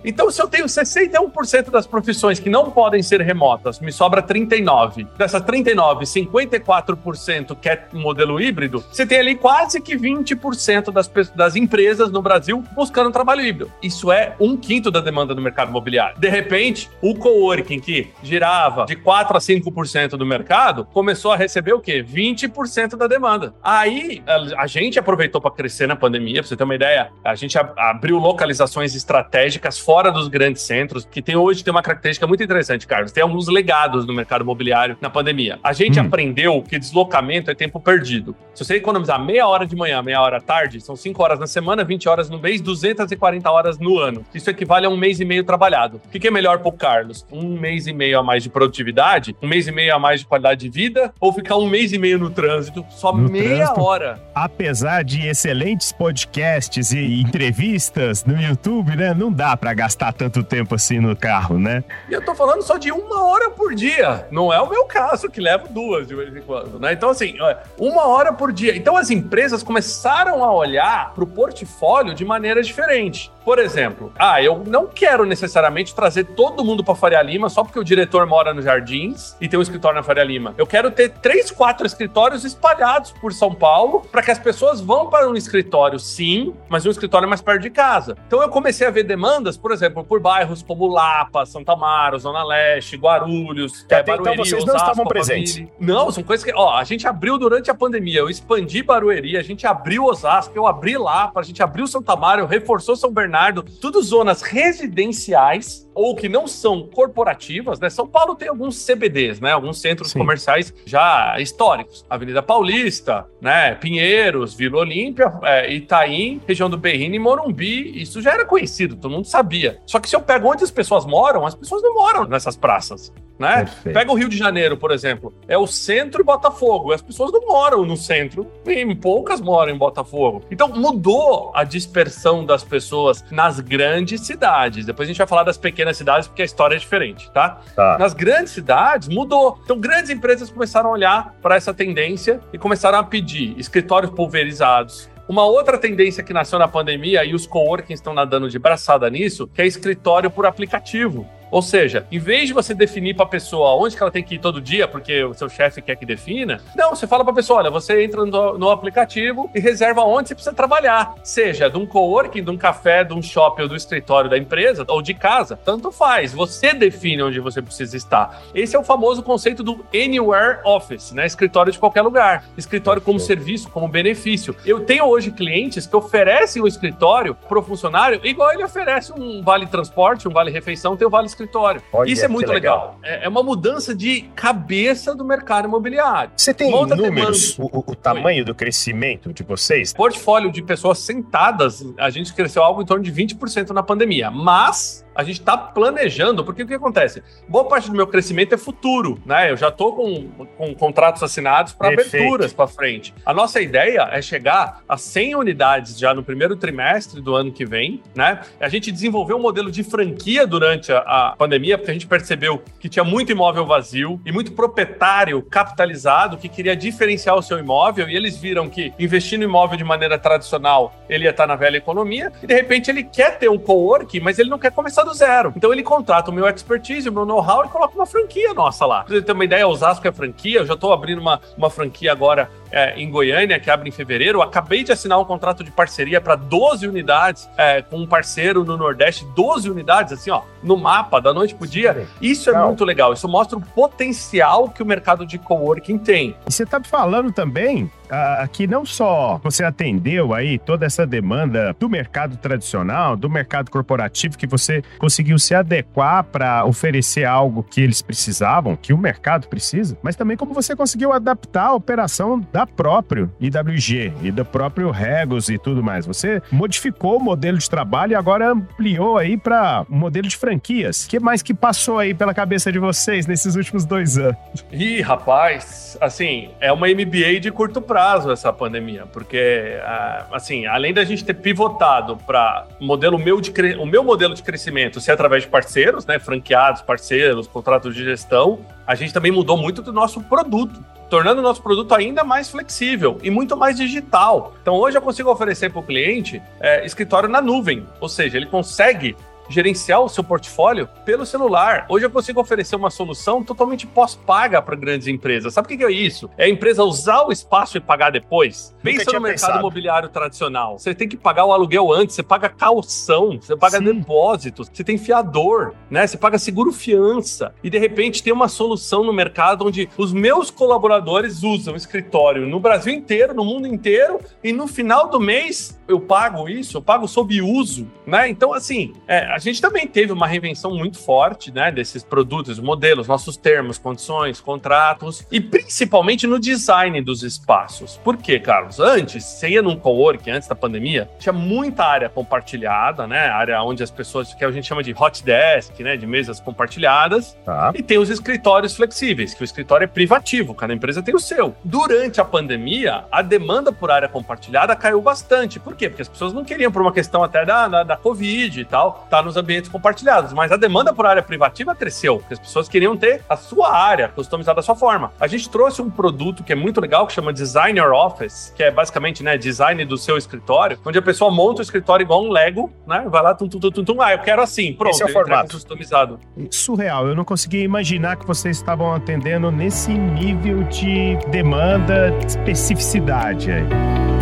[0.04, 5.06] Então, se eu tenho 61% das profissões que não podem ser remotas, me sobra 39.
[5.16, 11.54] Dessas 39, 54% quer um modelo híbrido, você tem ali quase que 20% das, das
[11.54, 13.70] empresas no Brasil buscando um trabalho híbrido.
[13.80, 16.18] Isso é um quinto da demanda no mercado imobiliário.
[16.18, 21.72] De repente, o coworking que girava de 4 a 5% do mercado começou a receber
[21.72, 22.02] o quê?
[22.02, 23.54] 20% da demanda.
[23.62, 24.22] Aí
[24.56, 28.18] a gente aproveitou para crescer na pandemia, para você ter uma ideia, a gente abriu
[28.18, 33.12] localizações estratégicas fora dos grandes centros, que tem hoje tem uma característica muito interessante, Carlos.
[33.12, 35.58] Tem alguns legados no mercado imobiliário na pandemia.
[35.62, 36.06] A gente hum.
[36.06, 38.34] aprendeu que deslocamento é tempo perdido.
[38.54, 41.46] Se você economizar meia hora de manhã, meia hora à tarde, são 5 horas na
[41.46, 44.24] semana, 20 horas no mês, 240 horas no ano.
[44.34, 46.00] Isso equivale a um mês e meio trabalhado.
[46.06, 47.26] O que é melhor para o Carlos?
[47.30, 49.36] Um mês e meio a mais de produtividade?
[49.42, 51.12] Um mês e meio a mais de qualidade de vida?
[51.20, 52.84] Ou ficar um mês e meio no trânsito?
[52.90, 54.20] Só no meia trânsito, hora.
[54.34, 59.12] Apesar de excelentes podcasts e entrevistas no YouTube, né?
[59.12, 61.84] Não dá para gastar tanto tempo assim no carro, né?
[62.08, 64.26] E eu tô falando só de uma hora por dia.
[64.30, 66.92] Não é o meu caso, que levo duas de vez em quando, né?
[66.92, 67.36] Então, assim,
[67.78, 68.76] uma hora por dia.
[68.76, 73.30] Então, as empresas começaram a olhar para o portfólio de maneira diferente.
[73.46, 77.78] Por exemplo, ah, eu não quero necessariamente trazer todo mundo para Faria Lima só porque
[77.78, 80.52] o diretor mora nos Jardins e tem um escritório na Faria Lima.
[80.58, 85.08] Eu quero ter três, quatro escritórios espalhados por São Paulo para que as pessoas vão
[85.08, 88.16] para um escritório, sim, mas um escritório mais perto de casa.
[88.26, 92.42] Então eu comecei a ver demandas, por exemplo, por bairros como Lapa, Santa Amaro, Zona
[92.42, 95.64] Leste, Guarulhos, é, até Barueri, então vocês não Osasco, estavam presentes.
[95.78, 99.42] Não, são coisas que, ó, a gente abriu durante a pandemia, eu expandi Barueri, a
[99.42, 103.62] gente abriu Osasco, eu abri Lapa, a gente abriu Santa Amaro, reforçou São Bernardo Bernardo,
[103.62, 107.90] tudo zonas residenciais ou que não são corporativas, né?
[107.90, 109.52] São Paulo tem alguns CBDs, né?
[109.52, 110.18] Alguns centros Sim.
[110.18, 112.04] comerciais já históricos.
[112.08, 113.74] Avenida Paulista, né?
[113.74, 118.00] Pinheiros, Vila Olímpia, é, Itaim, região do Berrini e Morumbi.
[118.00, 119.80] Isso já era conhecido, todo mundo sabia.
[119.86, 123.12] Só que se eu pego onde as pessoas moram, as pessoas não moram nessas praças
[123.38, 123.56] né?
[123.56, 123.94] Perfeito.
[123.94, 125.32] Pega o Rio de Janeiro, por exemplo.
[125.46, 126.92] É o centro e Botafogo.
[126.92, 130.42] As pessoas não moram no centro, e poucas moram em Botafogo.
[130.50, 134.86] Então mudou a dispersão das pessoas nas grandes cidades.
[134.86, 137.60] Depois a gente vai falar das pequenas cidades, porque a história é diferente, tá?
[137.74, 137.98] tá.
[137.98, 139.58] Nas grandes cidades mudou.
[139.64, 145.08] Então grandes empresas começaram a olhar para essa tendência e começaram a pedir escritórios pulverizados,
[145.28, 149.48] uma outra tendência que nasceu na pandemia, e os coworkings estão nadando de braçada nisso,
[149.48, 151.28] que é escritório por aplicativo.
[151.50, 154.34] Ou seja, em vez de você definir para a pessoa onde que ela tem que
[154.34, 157.36] ir todo dia, porque o seu chefe quer que defina, não, você fala para a
[157.36, 161.76] pessoa, olha, você entra no, no, aplicativo e reserva onde você precisa trabalhar, seja de
[161.76, 165.14] um coworking, de um café, de um shopping ou do escritório da empresa ou de
[165.14, 166.32] casa, tanto faz.
[166.32, 168.42] Você define onde você precisa estar.
[168.54, 171.26] Esse é o famoso conceito do Anywhere Office, né?
[171.26, 174.54] Escritório de qualquer lugar, escritório como serviço, como benefício.
[174.64, 179.42] Eu tenho hoje clientes que oferecem o escritório para o funcionário igual ele oferece um
[179.42, 181.82] vale transporte, um vale refeição, tem o vale escritório.
[181.92, 182.98] Olha, Isso é muito legal.
[182.98, 183.00] legal.
[183.02, 186.32] É, é, uma mudança de cabeça do mercado imobiliário.
[186.36, 188.44] Você tem números, o, o, tamanho Oi.
[188.44, 189.92] do crescimento de vocês?
[189.92, 195.05] Portfólio de pessoas sentadas, a gente cresceu algo em torno de 20% na pandemia, mas
[195.16, 197.22] a gente está planejando, porque o que acontece?
[197.48, 199.50] Boa parte do meu crescimento é futuro, né?
[199.50, 203.14] Eu já estou com, com contratos assinados para aberturas para frente.
[203.24, 207.64] A nossa ideia é chegar a 100 unidades já no primeiro trimestre do ano que
[207.64, 208.40] vem, né?
[208.60, 212.62] A gente desenvolveu um modelo de franquia durante a, a pandemia, porque a gente percebeu
[212.78, 218.08] que tinha muito imóvel vazio e muito proprietário capitalizado que queria diferenciar o seu imóvel
[218.08, 221.78] e eles viram que investir no imóvel de maneira tradicional ele ia estar na velha
[221.78, 225.14] economia e de repente ele quer ter um co-work, mas ele não quer começar do
[225.14, 225.52] zero.
[225.56, 229.04] Então ele contrata o meu expertise, o meu know-how e coloca uma franquia nossa lá.
[229.04, 232.12] Pra você ter uma ideia, Osasco é franquia, eu já estou abrindo uma, uma franquia
[232.12, 234.38] agora é, em Goiânia, que abre em fevereiro.
[234.38, 238.64] Eu acabei de assinar um contrato de parceria para 12 unidades é, com um parceiro
[238.64, 242.06] no Nordeste, 12 unidades, assim, ó, no mapa, da noite pro dia.
[242.20, 243.12] Isso é muito legal.
[243.12, 246.36] Isso mostra o potencial que o mercado de coworking tem.
[246.46, 251.88] E você tá falando também aqui não só você atendeu aí toda essa demanda do
[251.88, 258.02] mercado tradicional, do mercado corporativo, que você conseguiu se adequar para oferecer algo que eles
[258.02, 263.32] precisavam, que o mercado precisa, mas também como você conseguiu adaptar a operação da próprio
[263.40, 266.06] IWG e do próprio Regos e tudo mais.
[266.06, 271.04] Você modificou o modelo de trabalho e agora ampliou aí para um modelo de franquias.
[271.04, 274.36] O que mais que passou aí pela cabeça de vocês nesses últimos dois anos?
[274.72, 280.92] Ih, rapaz, assim, é uma MBA de curto prazo essa pandemia, porque, ah, assim, além
[280.92, 285.42] da gente ter pivotado para modelo meu de o meu modelo de crescimento ser através
[285.42, 290.20] de parceiros, né, franqueados, parceiros, contratos de gestão, a gente também mudou muito do nosso
[290.22, 294.54] produto tornando o nosso produto ainda mais flexível e muito mais digital.
[294.60, 298.46] Então, hoje eu consigo oferecer para o cliente é, escritório na nuvem, ou seja, ele
[298.46, 299.16] consegue
[299.48, 301.86] gerenciar o seu portfólio pelo celular.
[301.88, 305.54] Hoje eu consigo oferecer uma solução totalmente pós-paga para grandes empresas.
[305.54, 306.28] Sabe o que é isso?
[306.36, 308.74] É a empresa usar o espaço e pagar depois.
[308.82, 309.58] Nunca Pensa no mercado pensado.
[309.58, 310.78] imobiliário tradicional.
[310.78, 313.84] Você tem que pagar o aluguel antes, você paga calção, você paga Sim.
[313.84, 316.06] depósitos, você tem fiador, né?
[316.06, 317.54] Você paga seguro fiança.
[317.62, 322.60] E de repente tem uma solução no mercado onde os meus colaboradores usam escritório no
[322.60, 327.06] Brasil inteiro, no mundo inteiro, e no final do mês eu pago isso, eu pago
[327.06, 328.28] sob uso, né?
[328.28, 333.06] Então, assim, é, a gente também teve uma reinvenção muito forte, né, desses produtos, modelos,
[333.06, 338.00] nossos termos, condições, contratos e principalmente no design dos espaços.
[338.02, 338.80] Por quê, Carlos?
[338.80, 343.28] Antes, você ia num coworking antes da pandemia, tinha muita área compartilhada, né?
[343.28, 347.36] Área onde as pessoas, que a gente chama de hot desk, né, de mesas compartilhadas.
[347.44, 347.72] Tá.
[347.74, 351.54] E tem os escritórios flexíveis, que o escritório é privativo, cada empresa tem o seu.
[351.62, 355.60] Durante a pandemia, a demanda por área compartilhada caiu bastante.
[355.60, 355.90] Por quê?
[355.90, 359.06] Porque as pessoas não queriam, por uma questão até da, da, da Covid e tal,
[359.10, 360.32] tá nos ambientes compartilhados.
[360.32, 364.08] Mas a demanda por área privativa cresceu, porque as pessoas queriam ter a sua área
[364.08, 365.12] customizada da sua forma.
[365.20, 368.70] A gente trouxe um produto que é muito legal, que chama Designer Office, que é
[368.70, 372.72] basicamente, né, design do seu escritório, onde a pessoa monta o escritório igual um Lego,
[372.86, 373.04] né?
[373.08, 374.02] Vai lá, tum, tum, tum, tum, tum.
[374.02, 374.72] Ah, eu quero assim.
[374.72, 375.52] Pronto, Esse é o formato.
[375.52, 376.18] customizado.
[376.50, 377.06] Surreal.
[377.06, 384.15] Eu não consegui imaginar que vocês estavam atendendo nesse nível de demanda, de especificidade aí.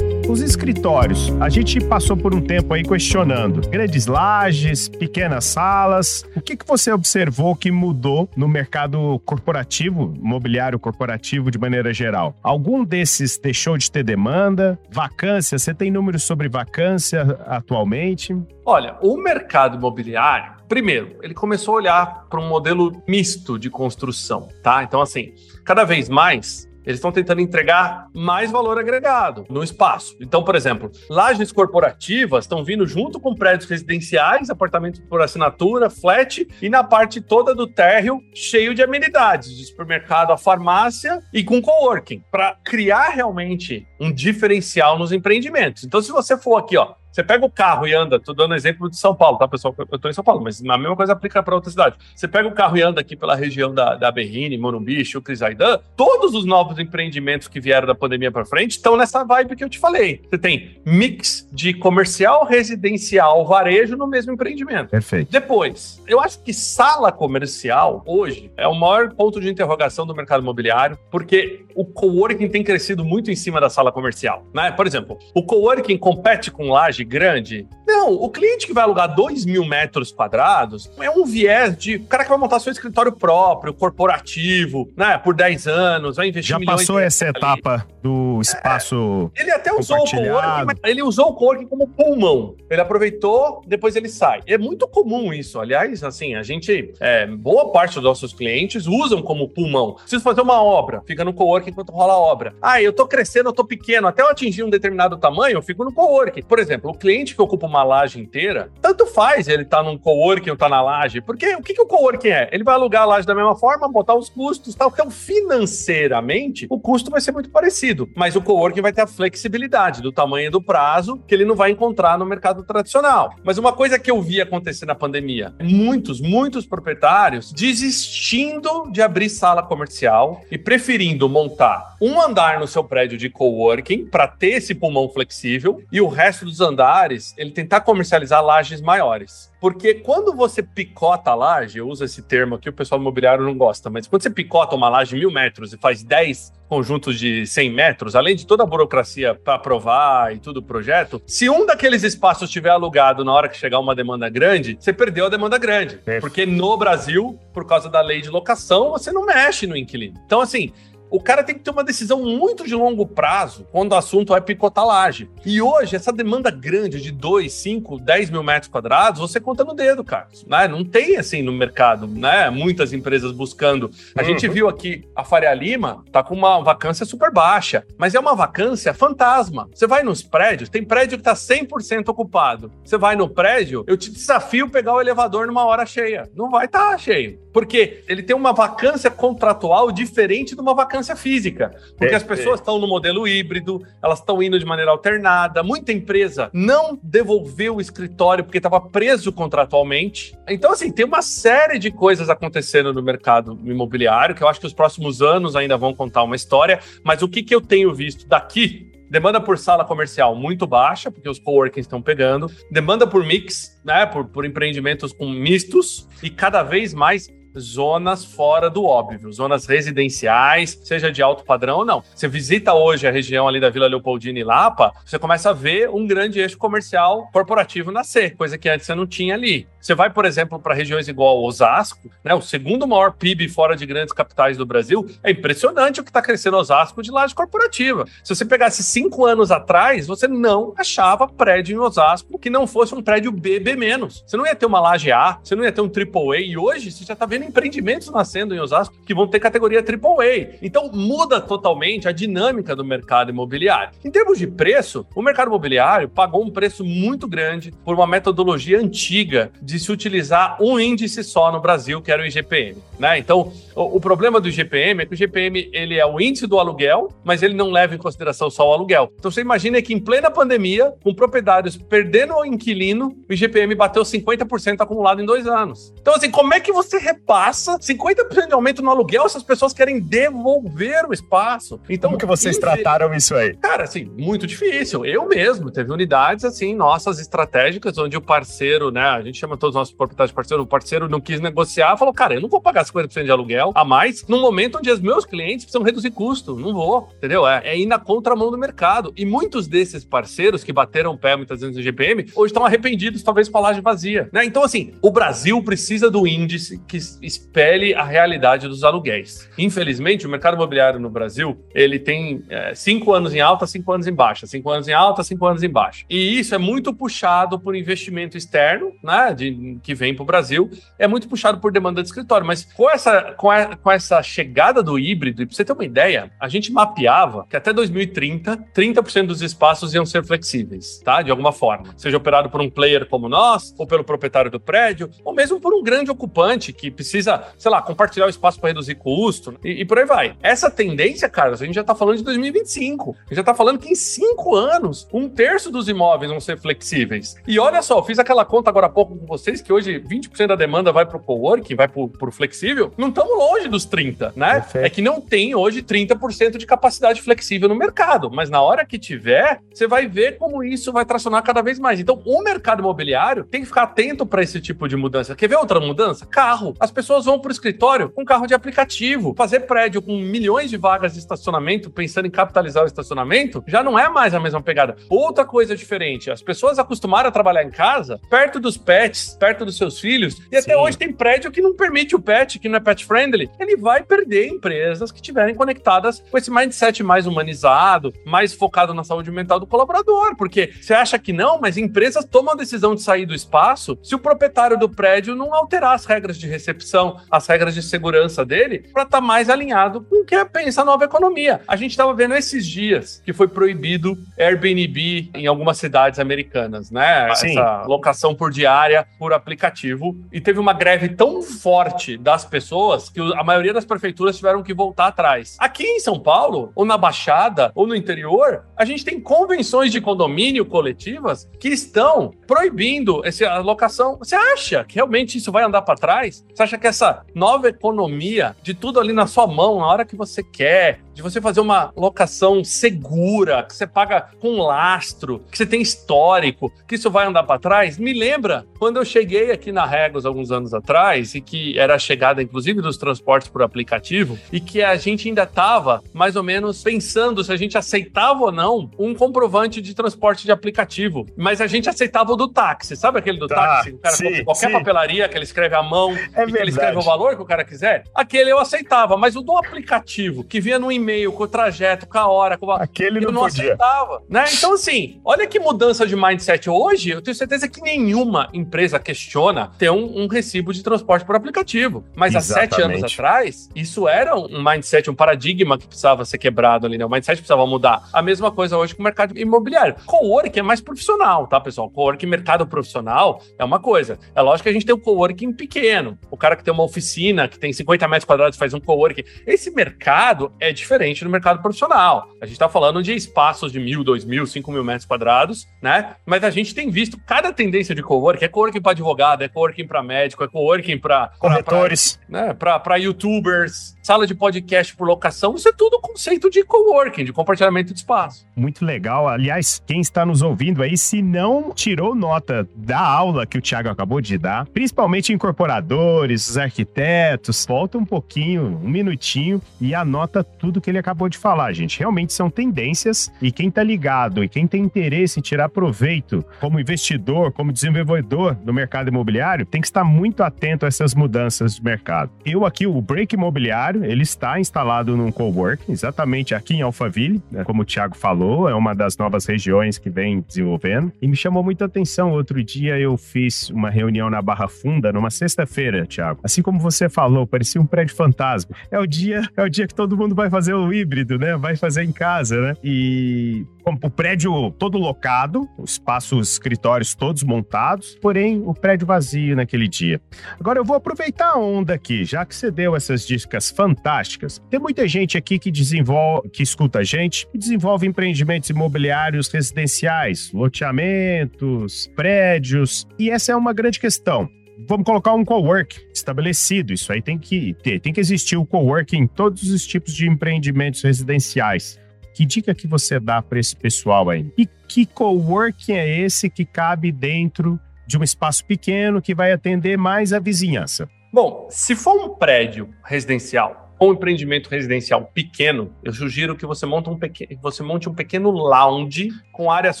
[0.40, 1.32] Escritórios.
[1.40, 6.24] A gente passou por um tempo aí questionando grandes lajes, pequenas salas.
[6.36, 12.34] O que, que você observou que mudou no mercado corporativo, imobiliário corporativo de maneira geral?
[12.42, 14.78] Algum desses deixou de ter demanda?
[14.90, 15.58] Vacância?
[15.58, 18.36] Você tem números sobre vacância atualmente?
[18.64, 24.48] Olha, o mercado imobiliário, primeiro, ele começou a olhar para um modelo misto de construção,
[24.62, 24.82] tá?
[24.82, 25.32] Então, assim,
[25.64, 30.16] cada vez mais eles estão tentando entregar mais valor agregado no espaço.
[30.22, 36.48] Então, por exemplo, lajes corporativas estão vindo junto com prédios residenciais, apartamentos por assinatura, flat,
[36.62, 41.60] e na parte toda do térreo, cheio de amenidades, de supermercado, a farmácia e com
[41.60, 45.84] coworking, para criar realmente um diferencial nos empreendimentos.
[45.84, 48.88] Então, se você for aqui, ó, você pega o carro e anda, tô dando exemplo
[48.88, 49.74] de São Paulo, tá, pessoal?
[49.90, 51.96] Eu tô em São Paulo, mas a mesma coisa aplica para outra cidade.
[52.14, 56.34] Você pega o carro e anda aqui pela região da, da Berrine, Morumbi, Chucrizaidan, todos
[56.34, 59.78] os novos empreendimentos que vieram da pandemia para frente estão nessa vibe que eu te
[59.78, 60.22] falei.
[60.28, 64.90] Você tem mix de comercial, residencial, varejo no mesmo empreendimento.
[64.90, 65.30] Perfeito.
[65.30, 70.42] Depois, eu acho que sala comercial, hoje, é o maior ponto de interrogação do mercado
[70.42, 74.44] imobiliário, porque o coworking tem crescido muito em cima da sala comercial.
[74.54, 74.70] Né?
[74.70, 77.66] Por exemplo, o coworking compete com laje grande?
[77.86, 82.04] Não, o cliente que vai alugar 2 mil metros quadrados é um viés de o
[82.04, 85.18] cara que vai montar seu escritório próprio, corporativo, né?
[85.18, 87.36] Por 10 anos, vai investir Já passou essa ali.
[87.36, 89.30] etapa do espaço.
[89.36, 92.56] É, ele até usou o coworking, mas ele usou o coworking como pulmão.
[92.70, 94.40] Ele aproveitou, depois ele sai.
[94.46, 95.60] É muito comum isso.
[95.60, 99.94] Aliás, assim, a gente, é, boa parte dos nossos clientes usam como pulmão.
[99.94, 102.54] Preciso fazer uma obra, fica no coworking enquanto rola a obra.
[102.60, 105.84] Ah, eu tô crescendo, eu tô pequeno, até eu atingir um determinado tamanho, eu fico
[105.84, 106.42] no coworking.
[106.42, 110.50] Por exemplo, o cliente que ocupa uma laje inteira, tanto faz ele tá num coworking
[110.50, 112.48] ou tá na laje, porque o que, que o coworking é?
[112.52, 114.90] Ele vai alugar a laje da mesma forma, botar os custos tal.
[114.92, 120.02] Então, financeiramente, o custo vai ser muito parecido, mas o coworking vai ter a flexibilidade
[120.02, 123.34] do tamanho do prazo que ele não vai encontrar no mercado tradicional.
[123.44, 129.28] Mas uma coisa que eu vi acontecer na pandemia, muitos, muitos proprietários desistindo de abrir
[129.28, 134.74] sala comercial e preferindo montar um andar no seu prédio de coworking para ter esse
[134.74, 139.50] pulmão flexível e o resto dos andares andares, ele tentar comercializar lajes maiores.
[139.60, 143.58] Porque quando você picota a laje, eu uso esse termo aqui, o pessoal imobiliário não
[143.58, 147.44] gosta, mas quando você picota uma laje de mil metros e faz 10 conjuntos de
[147.46, 151.66] 100 metros, além de toda a burocracia para aprovar e tudo o projeto, se um
[151.66, 155.58] daqueles espaços estiver alugado na hora que chegar uma demanda grande, você perdeu a demanda
[155.58, 155.98] grande.
[156.20, 160.20] Porque no Brasil, por causa da lei de locação, você não mexe no inquilino.
[160.24, 160.72] Então, assim,
[161.10, 164.40] o cara tem que ter uma decisão muito de longo prazo quando o assunto é
[164.40, 165.30] picotar laje.
[165.44, 169.74] E hoje, essa demanda grande de 2, 5, 10 mil metros quadrados, você conta no
[169.74, 170.28] dedo, cara.
[170.46, 170.68] Né?
[170.68, 172.50] Não tem assim no mercado, né?
[172.50, 173.90] Muitas empresas buscando.
[174.16, 174.28] A uhum.
[174.28, 178.34] gente viu aqui a Faria Lima tá com uma vacância super baixa, mas é uma
[178.34, 179.68] vacância fantasma.
[179.74, 182.70] Você vai nos prédios, tem prédio que tá 100% ocupado.
[182.84, 186.28] Você vai no prédio, eu te desafio pegar o elevador numa hora cheia.
[186.34, 187.38] Não vai estar tá cheio.
[187.52, 192.60] Porque ele tem uma vacância contratual diferente de uma vacância vacância física, porque as pessoas
[192.60, 195.62] estão no modelo híbrido, elas estão indo de maneira alternada.
[195.62, 200.36] Muita empresa não devolveu o escritório porque estava preso contratualmente.
[200.48, 204.66] Então, assim, tem uma série de coisas acontecendo no mercado imobiliário que eu acho que
[204.66, 206.80] os próximos anos ainda vão contar uma história.
[207.04, 211.30] Mas o que, que eu tenho visto daqui Demanda por sala comercial muito baixa, porque
[211.30, 212.50] os coworkings estão pegando.
[212.70, 214.04] Demanda por mix, né?
[214.04, 216.06] Por, por empreendimentos com mistos.
[216.22, 221.84] E cada vez mais zonas fora do óbvio, zonas residenciais, seja de alto padrão ou
[221.84, 222.02] não.
[222.14, 225.88] Você visita hoje a região ali da Vila Leopoldina e Lapa, você começa a ver
[225.88, 229.66] um grande eixo comercial corporativo nascer, coisa que antes você não tinha ali.
[229.80, 233.86] Você vai, por exemplo, para regiões igual Osasco, né, o segundo maior PIB fora de
[233.86, 238.04] grandes capitais do Brasil, é impressionante o que está crescendo Osasco de laje corporativa.
[238.24, 242.94] Se você pegasse cinco anos atrás, você não achava prédio em Osasco que não fosse
[242.94, 243.78] um prédio BB.
[243.78, 246.90] Você não ia ter uma laje A, você não ia ter um AAA, e hoje
[246.90, 250.58] você já está vendo empreendimentos nascendo em Osasco que vão ter categoria AAA.
[250.62, 253.92] Então muda totalmente a dinâmica do mercado imobiliário.
[254.04, 258.78] Em termos de preço, o mercado imobiliário pagou um preço muito grande por uma metodologia
[258.78, 262.76] antiga de se utilizar um índice só no Brasil, que era o IGPM.
[262.98, 263.18] Né?
[263.18, 266.58] Então, o, o, problema do IGPM é que o IGPM ele é o índice do
[266.58, 269.12] aluguel, mas ele não leva em consideração só o aluguel.
[269.18, 274.02] Então, você imagina que em plena pandemia, com proprietários perdendo o inquilino, o IGPM bateu
[274.02, 275.94] 50% acumulado em dois anos.
[276.00, 276.98] Então, assim, como é que você
[277.28, 279.26] repassa 50% de aumento no aluguel?
[279.26, 281.78] Essas pessoas querem devolver o espaço.
[281.86, 283.54] Então, como que vocês trataram isso aí?
[283.56, 285.04] Cara, assim, muito difícil.
[285.04, 289.74] Eu mesmo, teve unidades, assim, nossas estratégicas, onde o parceiro, né, a gente chama todos
[289.74, 292.82] os nossos proprietários parceiros, o parceiro não quis negociar, falou, cara, eu não vou pagar
[292.86, 296.56] 50% de aluguel a mais num momento onde os meus clientes precisam reduzir custo.
[296.56, 297.46] Não vou, entendeu?
[297.46, 299.12] É, é ir na contramão do mercado.
[299.14, 303.22] E muitos desses parceiros que bateram o pé muitas vezes no GPM, hoje estão arrependidos,
[303.22, 304.30] talvez com a laje vazia.
[304.32, 304.46] Né?
[304.46, 309.48] Então, assim, o Brasil precisa do índice que espelhe a realidade dos aluguéis.
[309.56, 314.06] Infelizmente, o mercado imobiliário no Brasil, ele tem é, cinco anos em alta, cinco anos
[314.06, 316.04] em baixa, cinco anos em alta, cinco anos em baixa.
[316.08, 320.70] E isso é muito puxado por investimento externo, né, de, que vem para o Brasil,
[320.98, 322.46] é muito puxado por demanda de escritório.
[322.46, 325.84] Mas com essa, com, a, com essa chegada do híbrido, e para você ter uma
[325.84, 331.22] ideia, a gente mapeava que até 2030, 30% dos espaços iam ser flexíveis, tá?
[331.22, 331.94] De alguma forma.
[331.96, 335.74] Seja operado por um player como nós, ou pelo proprietário do prédio, ou mesmo por
[335.74, 339.84] um grande ocupante que precisa, sei lá, compartilhar o espaço para reduzir custo, e, e,
[339.84, 340.36] por aí vai.
[340.42, 343.10] Essa tendência, Carlos, a gente já está falando de 2025.
[343.10, 346.58] A gente já está falando que em cinco anos, um terço dos imóveis vão ser
[346.58, 347.36] flexíveis.
[347.46, 350.46] E olha só, eu fiz aquela conta agora há pouco com vocês, que hoje 20%
[350.46, 352.92] da demanda vai para o coworking, vai para o flexível.
[352.96, 354.60] Não estamos longe dos 30, né?
[354.60, 354.86] Perfeito.
[354.86, 358.98] É que não tem hoje 30% de capacidade flexível no mercado, mas na hora que
[358.98, 362.00] tiver, você vai ver como isso vai tracionar cada vez mais.
[362.00, 365.34] Então, o mercado imobiliário tem que ficar atento para esse tipo de mudança.
[365.34, 366.26] Quer ver outra mudança?
[366.26, 366.74] Carro.
[366.78, 369.32] As pessoas vão para o escritório com carro de aplicativo.
[369.38, 373.96] Fazer prédio com milhões de vagas de estacionamento, pensando em capitalizar o estacionamento, já não
[373.96, 374.96] é mais a mesma pegada.
[375.08, 379.76] Outra coisa diferente, as pessoas acostumaram a trabalhar em casa, perto dos pets, perto dos
[379.76, 380.72] seus filhos, e Sim.
[380.72, 383.48] até hoje tem prédio que não permite o pet, que não é pet friendly.
[383.60, 389.04] Ele vai perder empresas que estiverem conectadas com esse mindset mais humanizado, mais focado na
[389.04, 393.02] saúde mental do colaborador, porque você acha que não, mas empresas tomam a decisão de
[393.02, 396.87] sair do espaço se o proprietário do prédio não alterar as regras de recepção,
[397.30, 400.82] as regras de segurança dele, para estar tá mais alinhado com o que é pensa
[400.82, 401.60] a nova economia.
[401.66, 407.34] A gente estava vendo esses dias que foi proibido Airbnb em algumas cidades americanas, né?
[407.34, 407.50] Sim.
[407.50, 410.16] Essa locação por diária por aplicativo.
[410.32, 414.72] E teve uma greve tão forte das pessoas que a maioria das prefeituras tiveram que
[414.72, 415.56] voltar atrás.
[415.58, 420.00] Aqui em São Paulo, ou na Baixada, ou no interior, a gente tem convenções de
[420.00, 424.16] condomínio coletivas que estão proibindo essa alocação.
[424.18, 426.44] Você acha que realmente isso vai andar para trás?
[426.54, 430.16] Você acha que essa nova economia de tudo ali na sua mão, na hora que
[430.16, 435.66] você quer, de você fazer uma locação segura, que você paga com lastro, que você
[435.66, 437.98] tem histórico, que isso vai andar para trás?
[437.98, 441.98] Me lembra quando eu cheguei aqui na Regos alguns anos atrás e que era a
[441.98, 446.84] chegada, inclusive, dos transportes por aplicativo e que a gente ainda estava mais ou menos
[446.84, 451.26] pensando se a gente aceitava ou não um comprovante de transporte de aplicativo.
[451.36, 453.90] Mas a gente aceitava o do táxi, sabe aquele do tá, táxi?
[453.90, 454.72] O cara sim, qualquer sim.
[454.72, 457.64] papelaria que ele escreve à mão é que ele escreve o valor que o cara
[457.64, 458.04] quiser.
[458.14, 462.06] Aquele eu aceitava, mas o do aplicativo, que vinha no e e-mail, com o trajeto,
[462.06, 462.82] com a hora, com a...
[462.82, 463.64] Aquele eu não podia.
[463.64, 464.44] aceitava, né?
[464.52, 466.68] Então, assim, olha que mudança de mindset.
[466.68, 471.34] Hoje, eu tenho certeza que nenhuma empresa questiona ter um, um recibo de transporte por
[471.34, 472.04] aplicativo.
[472.14, 473.14] Mas há sete anos Exatamente.
[473.14, 477.04] atrás, isso era um mindset, um paradigma que precisava ser quebrado ali, né?
[477.04, 478.08] O mindset precisava mudar.
[478.12, 479.96] A mesma coisa hoje com o mercado imobiliário.
[480.04, 481.88] Coworking é mais profissional, tá, pessoal?
[481.90, 484.18] Coworking, mercado profissional, é uma coisa.
[484.34, 486.18] É lógico que a gente tem o coworking pequeno.
[486.30, 489.24] O cara que tem uma oficina, que tem 50 metros quadrados, faz um coworking.
[489.46, 492.28] Esse mercado é diferente do mercado profissional.
[492.40, 496.14] A gente está falando de espaços de mil, dois mil, cinco mil metros quadrados, né?
[496.26, 498.44] Mas a gente tem visto cada tendência de coworking.
[498.44, 502.18] É coworking para advogado, é coworking para médico, é coworking para Corretores.
[502.28, 507.32] né, para youtubers, sala de podcast por locação, isso é tudo conceito de coworking, de
[507.32, 508.46] compartilhamento de espaço.
[508.56, 509.28] Muito legal.
[509.28, 513.88] Aliás, quem está nos ouvindo aí, se não tirou nota da aula que o Thiago
[513.88, 520.77] acabou de dar, principalmente incorporadores, os arquitetos, volta um pouquinho, um minutinho e anota tudo
[520.80, 521.98] que ele acabou de falar, gente.
[521.98, 526.80] Realmente são tendências e quem tá ligado e quem tem interesse em tirar proveito como
[526.80, 531.82] investidor, como desenvolvedor no mercado imobiliário, tem que estar muito atento a essas mudanças de
[531.82, 532.30] mercado.
[532.44, 537.64] Eu aqui, o Break Imobiliário, ele está instalado num coworking, exatamente aqui em Alphaville, né,
[537.64, 541.12] como o Thiago falou, é uma das novas regiões que vem desenvolvendo.
[541.20, 542.30] E me chamou muita atenção.
[542.32, 546.40] Outro dia eu fiz uma reunião na Barra Funda, numa sexta-feira, Thiago.
[546.42, 548.74] Assim como você falou, parecia um prédio fantasma.
[548.90, 551.56] É o dia, é o dia que todo mundo vai fazer o híbrido, né?
[551.56, 552.74] Vai fazer em casa, né?
[552.82, 553.66] E
[554.02, 560.20] o prédio todo locado, os espaços, escritórios todos montados, porém o prédio vazio naquele dia.
[560.60, 564.60] Agora eu vou aproveitar a onda aqui, já que você deu essas dicas fantásticas.
[564.70, 570.52] Tem muita gente aqui que desenvolve, que escuta a gente, e desenvolve empreendimentos imobiliários residenciais,
[570.52, 574.48] loteamentos, prédios, e essa é uma grande questão.
[574.86, 576.92] Vamos colocar um cowork estabelecido.
[576.92, 580.28] Isso aí tem que ter, tem que existir o cowork em todos os tipos de
[580.28, 581.98] empreendimentos residenciais.
[582.34, 584.52] Que dica que você dá para esse pessoal aí?
[584.56, 589.98] E que coworking é esse que cabe dentro de um espaço pequeno que vai atender
[589.98, 591.08] mais a vizinhança?
[591.32, 597.10] Bom, se for um prédio residencial um empreendimento residencial pequeno, eu sugiro que você monte
[597.10, 600.00] um, pequeno, você monte um pequeno lounge com áreas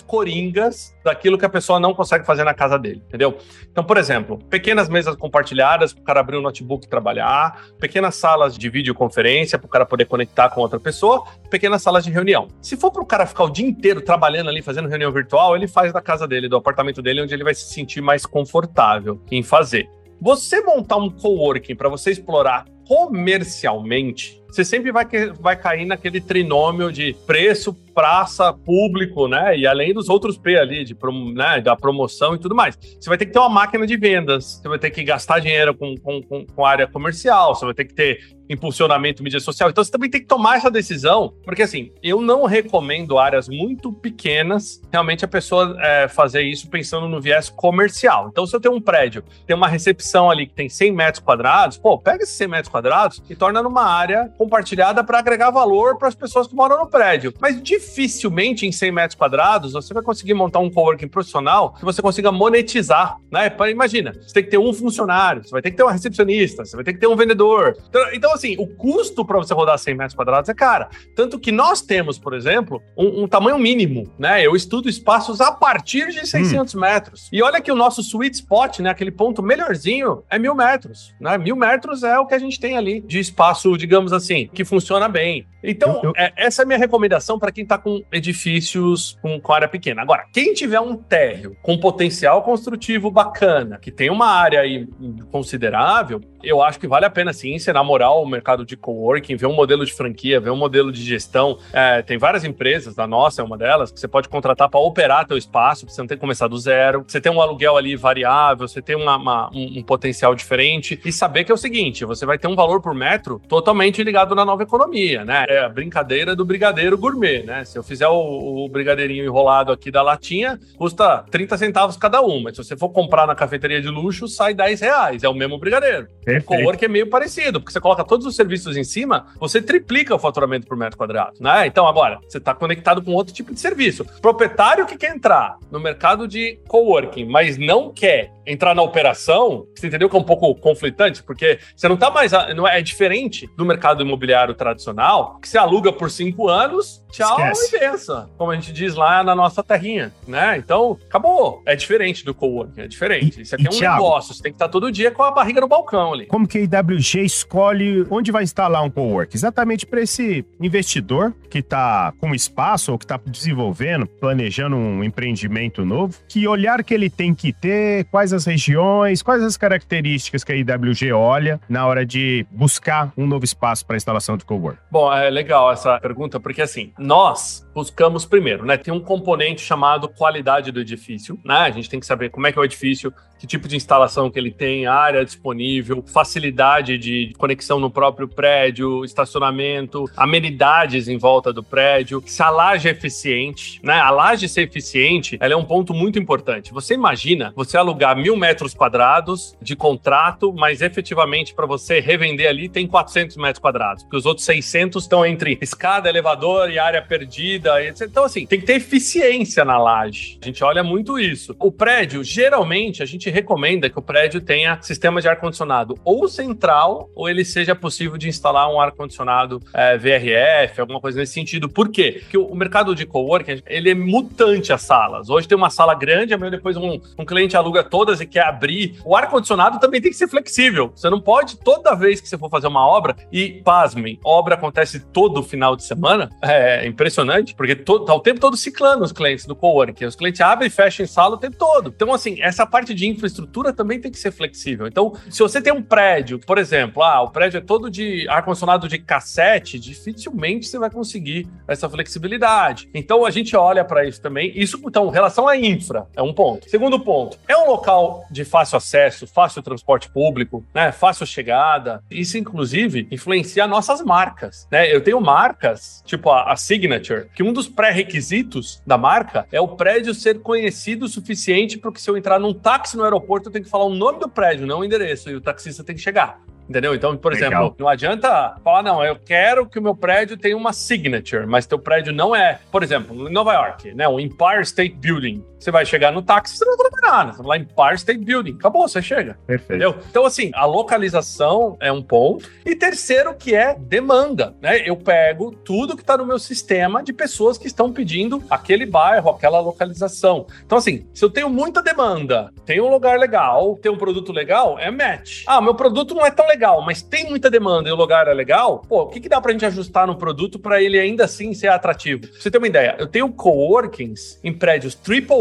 [0.00, 3.36] coringas daquilo que a pessoa não consegue fazer na casa dele, entendeu?
[3.70, 8.14] Então, por exemplo, pequenas mesas compartilhadas para o cara abrir um notebook e trabalhar, pequenas
[8.14, 12.48] salas de videoconferência para o cara poder conectar com outra pessoa, pequenas salas de reunião.
[12.62, 15.66] Se for para o cara ficar o dia inteiro trabalhando ali, fazendo reunião virtual, ele
[15.66, 19.42] faz da casa dele, do apartamento dele, onde ele vai se sentir mais confortável em
[19.42, 19.88] fazer.
[20.20, 25.06] Você montar um coworking para você explorar comercialmente, você sempre vai,
[25.38, 29.58] vai cair naquele trinômio de preço, praça, público, né?
[29.58, 30.96] E além dos outros P ali, de,
[31.34, 32.78] né, da promoção e tudo mais.
[32.78, 35.74] Você vai ter que ter uma máquina de vendas, você vai ter que gastar dinheiro
[35.74, 39.68] com, com, com, com área comercial, você vai ter que ter impulsionamento mídia social.
[39.68, 43.92] Então você também tem que tomar essa decisão, porque assim, eu não recomendo áreas muito
[43.92, 48.28] pequenas, realmente a pessoa é, fazer isso pensando no viés comercial.
[48.30, 51.76] Então, se eu tenho um prédio, tem uma recepção ali que tem 100 metros quadrados,
[51.76, 56.08] pô, pega esses 100 metros quadrados e torna numa área compartilhada para agregar valor para
[56.08, 57.34] as pessoas que moram no prédio.
[57.40, 62.00] Mas dificilmente em 100 metros quadrados você vai conseguir montar um coworking profissional que você
[62.00, 63.52] consiga monetizar, né?
[63.70, 66.76] Imagina, você tem que ter um funcionário, você vai ter que ter uma recepcionista, você
[66.76, 67.76] vai ter que ter um vendedor.
[68.12, 70.88] Então, assim, o custo para você rodar 100 metros quadrados é cara.
[71.16, 74.46] Tanto que nós temos, por exemplo, um, um tamanho mínimo, né?
[74.46, 76.80] Eu estudo espaços a partir de 600 hum.
[76.80, 77.28] metros.
[77.32, 78.90] E olha que o nosso sweet spot, né?
[78.90, 81.36] Aquele ponto melhorzinho é mil metros, né?
[81.36, 85.08] Mil metros é o que a gente tem ali de espaço, digamos assim, que funciona
[85.08, 85.46] bem.
[85.62, 86.12] Então, eu, eu...
[86.16, 90.02] É, essa é a minha recomendação para quem está com edifícios com, com, área pequena.
[90.02, 94.86] Agora, quem tiver um térreo com potencial construtivo bacana, que tem uma área aí
[95.30, 99.46] considerável, eu acho que vale a pena sim se namorar o mercado de coworking, ver
[99.46, 101.58] um modelo de franquia, ver um modelo de gestão.
[101.72, 105.26] É, tem várias empresas, a nossa é uma delas, que você pode contratar para operar
[105.26, 107.04] teu espaço, pra você não ter que começar do zero.
[107.06, 111.12] Você tem um aluguel ali variável, você tem uma, uma, um, um potencial diferente e
[111.12, 114.44] saber que é o seguinte, você vai ter um valor por metro totalmente ligado na
[114.44, 115.44] nova economia, né?
[115.48, 117.64] É a brincadeira do brigadeiro gourmet, né?
[117.64, 122.42] Se eu fizer o, o brigadeirinho enrolado aqui da latinha, custa 30 centavos cada um,
[122.42, 125.58] mas se você for comprar na cafeteria de luxo, sai 10 reais, é o mesmo
[125.58, 126.08] brigadeiro.
[126.40, 130.14] O cowork é meio parecido, porque você coloca todos os serviços em cima, você triplica
[130.14, 131.66] o faturamento por metro quadrado, né?
[131.66, 134.04] Então agora, você está conectado com outro tipo de serviço.
[134.20, 139.86] Proprietário que quer entrar no mercado de coworking, mas não quer entrar na operação, você
[139.86, 143.48] entendeu que é um pouco conflitante, porque você não está mais, não é, é diferente
[143.56, 147.76] do mercado imobiliário tradicional, que você aluga por cinco anos tchau Esquece.
[147.76, 148.28] e benção.
[148.36, 150.56] Como a gente diz lá na nossa terrinha, né?
[150.58, 151.62] Então, acabou.
[151.66, 153.38] É diferente do coworking, é diferente.
[153.38, 154.02] E- Isso aqui é um Thiago?
[154.02, 156.26] negócio, você tem que estar todo dia com a barriga no balcão ali.
[156.26, 159.34] Como que a IWG escolhe onde vai instalar um cowork?
[159.36, 165.84] Exatamente para esse investidor que está com espaço ou que está desenvolvendo, planejando um empreendimento
[165.84, 166.14] novo.
[166.28, 170.56] Que olhar que ele tem que ter, quais as regiões, quais as características que a
[170.56, 174.78] IWG olha na hora de buscar um novo espaço para instalação de cowork?
[174.90, 178.76] Bom, é legal essa pergunta, porque assim, nós buscamos primeiro, né?
[178.76, 181.58] Tem um componente chamado qualidade do edifício, né?
[181.58, 184.28] A gente tem que saber como é que é o edifício, que tipo de instalação
[184.28, 191.52] que ele tem, área disponível, facilidade de conexão no próprio prédio, estacionamento, amenidades em volta
[191.52, 194.00] do prédio, se a laje é eficiente, né?
[194.00, 196.72] A laje ser eficiente, ela é um ponto muito importante.
[196.72, 202.68] Você imagina você alugar mil metros quadrados de contrato, mas efetivamente para você revender ali
[202.68, 207.82] tem 400 metros quadrados, porque os outros 600 estão entre escada, elevador e área perdida.
[207.82, 208.08] etc.
[208.08, 210.38] Então, assim, tem que ter eficiência na laje.
[210.42, 211.54] A gente olha muito isso.
[211.58, 217.10] O prédio, geralmente, a gente recomenda que o prédio tenha sistema de ar-condicionado ou central,
[217.14, 221.68] ou ele seja possível de instalar um ar-condicionado é, VRF, alguma coisa nesse sentido.
[221.68, 222.18] Por quê?
[222.20, 225.28] Porque o mercado de coworking, ele é mutante as salas.
[225.28, 228.96] Hoje tem uma sala grande, amanhã depois um, um cliente aluga todas e quer abrir.
[229.04, 230.92] O ar-condicionado também tem que ser flexível.
[230.94, 235.00] Você não pode, toda vez que você for fazer uma obra, e pasmem, obra acontece
[235.00, 239.46] todo final de semana, é impressionante, porque to, tá o tempo todo ciclando os clientes
[239.46, 240.04] do coworking.
[240.04, 241.92] Os clientes abrem e fecham em sala o tempo todo.
[241.94, 244.86] Então, assim, essa parte de infraestrutura também tem que ser flexível.
[244.86, 248.88] Então, se você tem um prédio, por exemplo, ah, o prédio é todo de ar-condicionado
[248.88, 252.88] de cassete, dificilmente você vai conseguir essa flexibilidade.
[252.94, 254.52] Então, a gente olha para isso também.
[254.54, 256.68] Isso, então, relação à infra, é um ponto.
[256.68, 260.92] Segundo ponto, é um local de fácil acesso, fácil transporte público, né?
[260.92, 262.02] Fácil chegada.
[262.10, 264.92] Isso, inclusive, influencia nossas marcas, né?
[264.94, 269.68] Eu tenho marcas, tipo a, a Signature, que um dos pré-requisitos da marca é o
[269.68, 273.52] prédio ser conhecido o suficiente para que se eu entrar num táxi no aeroporto, eu
[273.54, 276.02] tenho que falar o nome do prédio, não o endereço, e o taxista tem que
[276.02, 276.42] chegar.
[276.68, 276.94] Entendeu?
[276.94, 277.50] Então, por Legal.
[277.50, 281.64] exemplo, não adianta falar, não, eu quero que o meu prédio tenha uma signature, mas
[281.64, 284.06] teu prédio não é, por exemplo, em Nova York, né?
[284.06, 285.42] O Empire State Building.
[285.58, 287.32] Você vai chegar no táxi, você não vai falar nada.
[287.32, 288.54] Você vai lá Empire State Building.
[288.54, 289.38] Acabou, você chega.
[289.46, 289.72] Perfeito.
[289.72, 289.96] Entendeu?
[290.10, 292.48] Então, assim, a localização é um ponto.
[292.64, 294.82] E terceiro, que é demanda, né?
[294.88, 299.30] Eu pego tudo que está no meu sistema de pessoas que estão pedindo aquele bairro,
[299.30, 300.46] aquela localização.
[300.64, 304.78] Então, assim, se eu tenho muita demanda, tenho um lugar legal, tenho um produto legal,
[304.78, 305.42] é match.
[305.46, 308.34] Ah, meu produto não é tão legal, mas tem muita demanda e o lugar é
[308.34, 311.54] legal, pô, o que, que dá pra gente ajustar no produto para ele ainda assim
[311.54, 312.22] ser atrativo?
[312.28, 314.94] Pra você ter uma ideia, eu tenho coworkings em prédios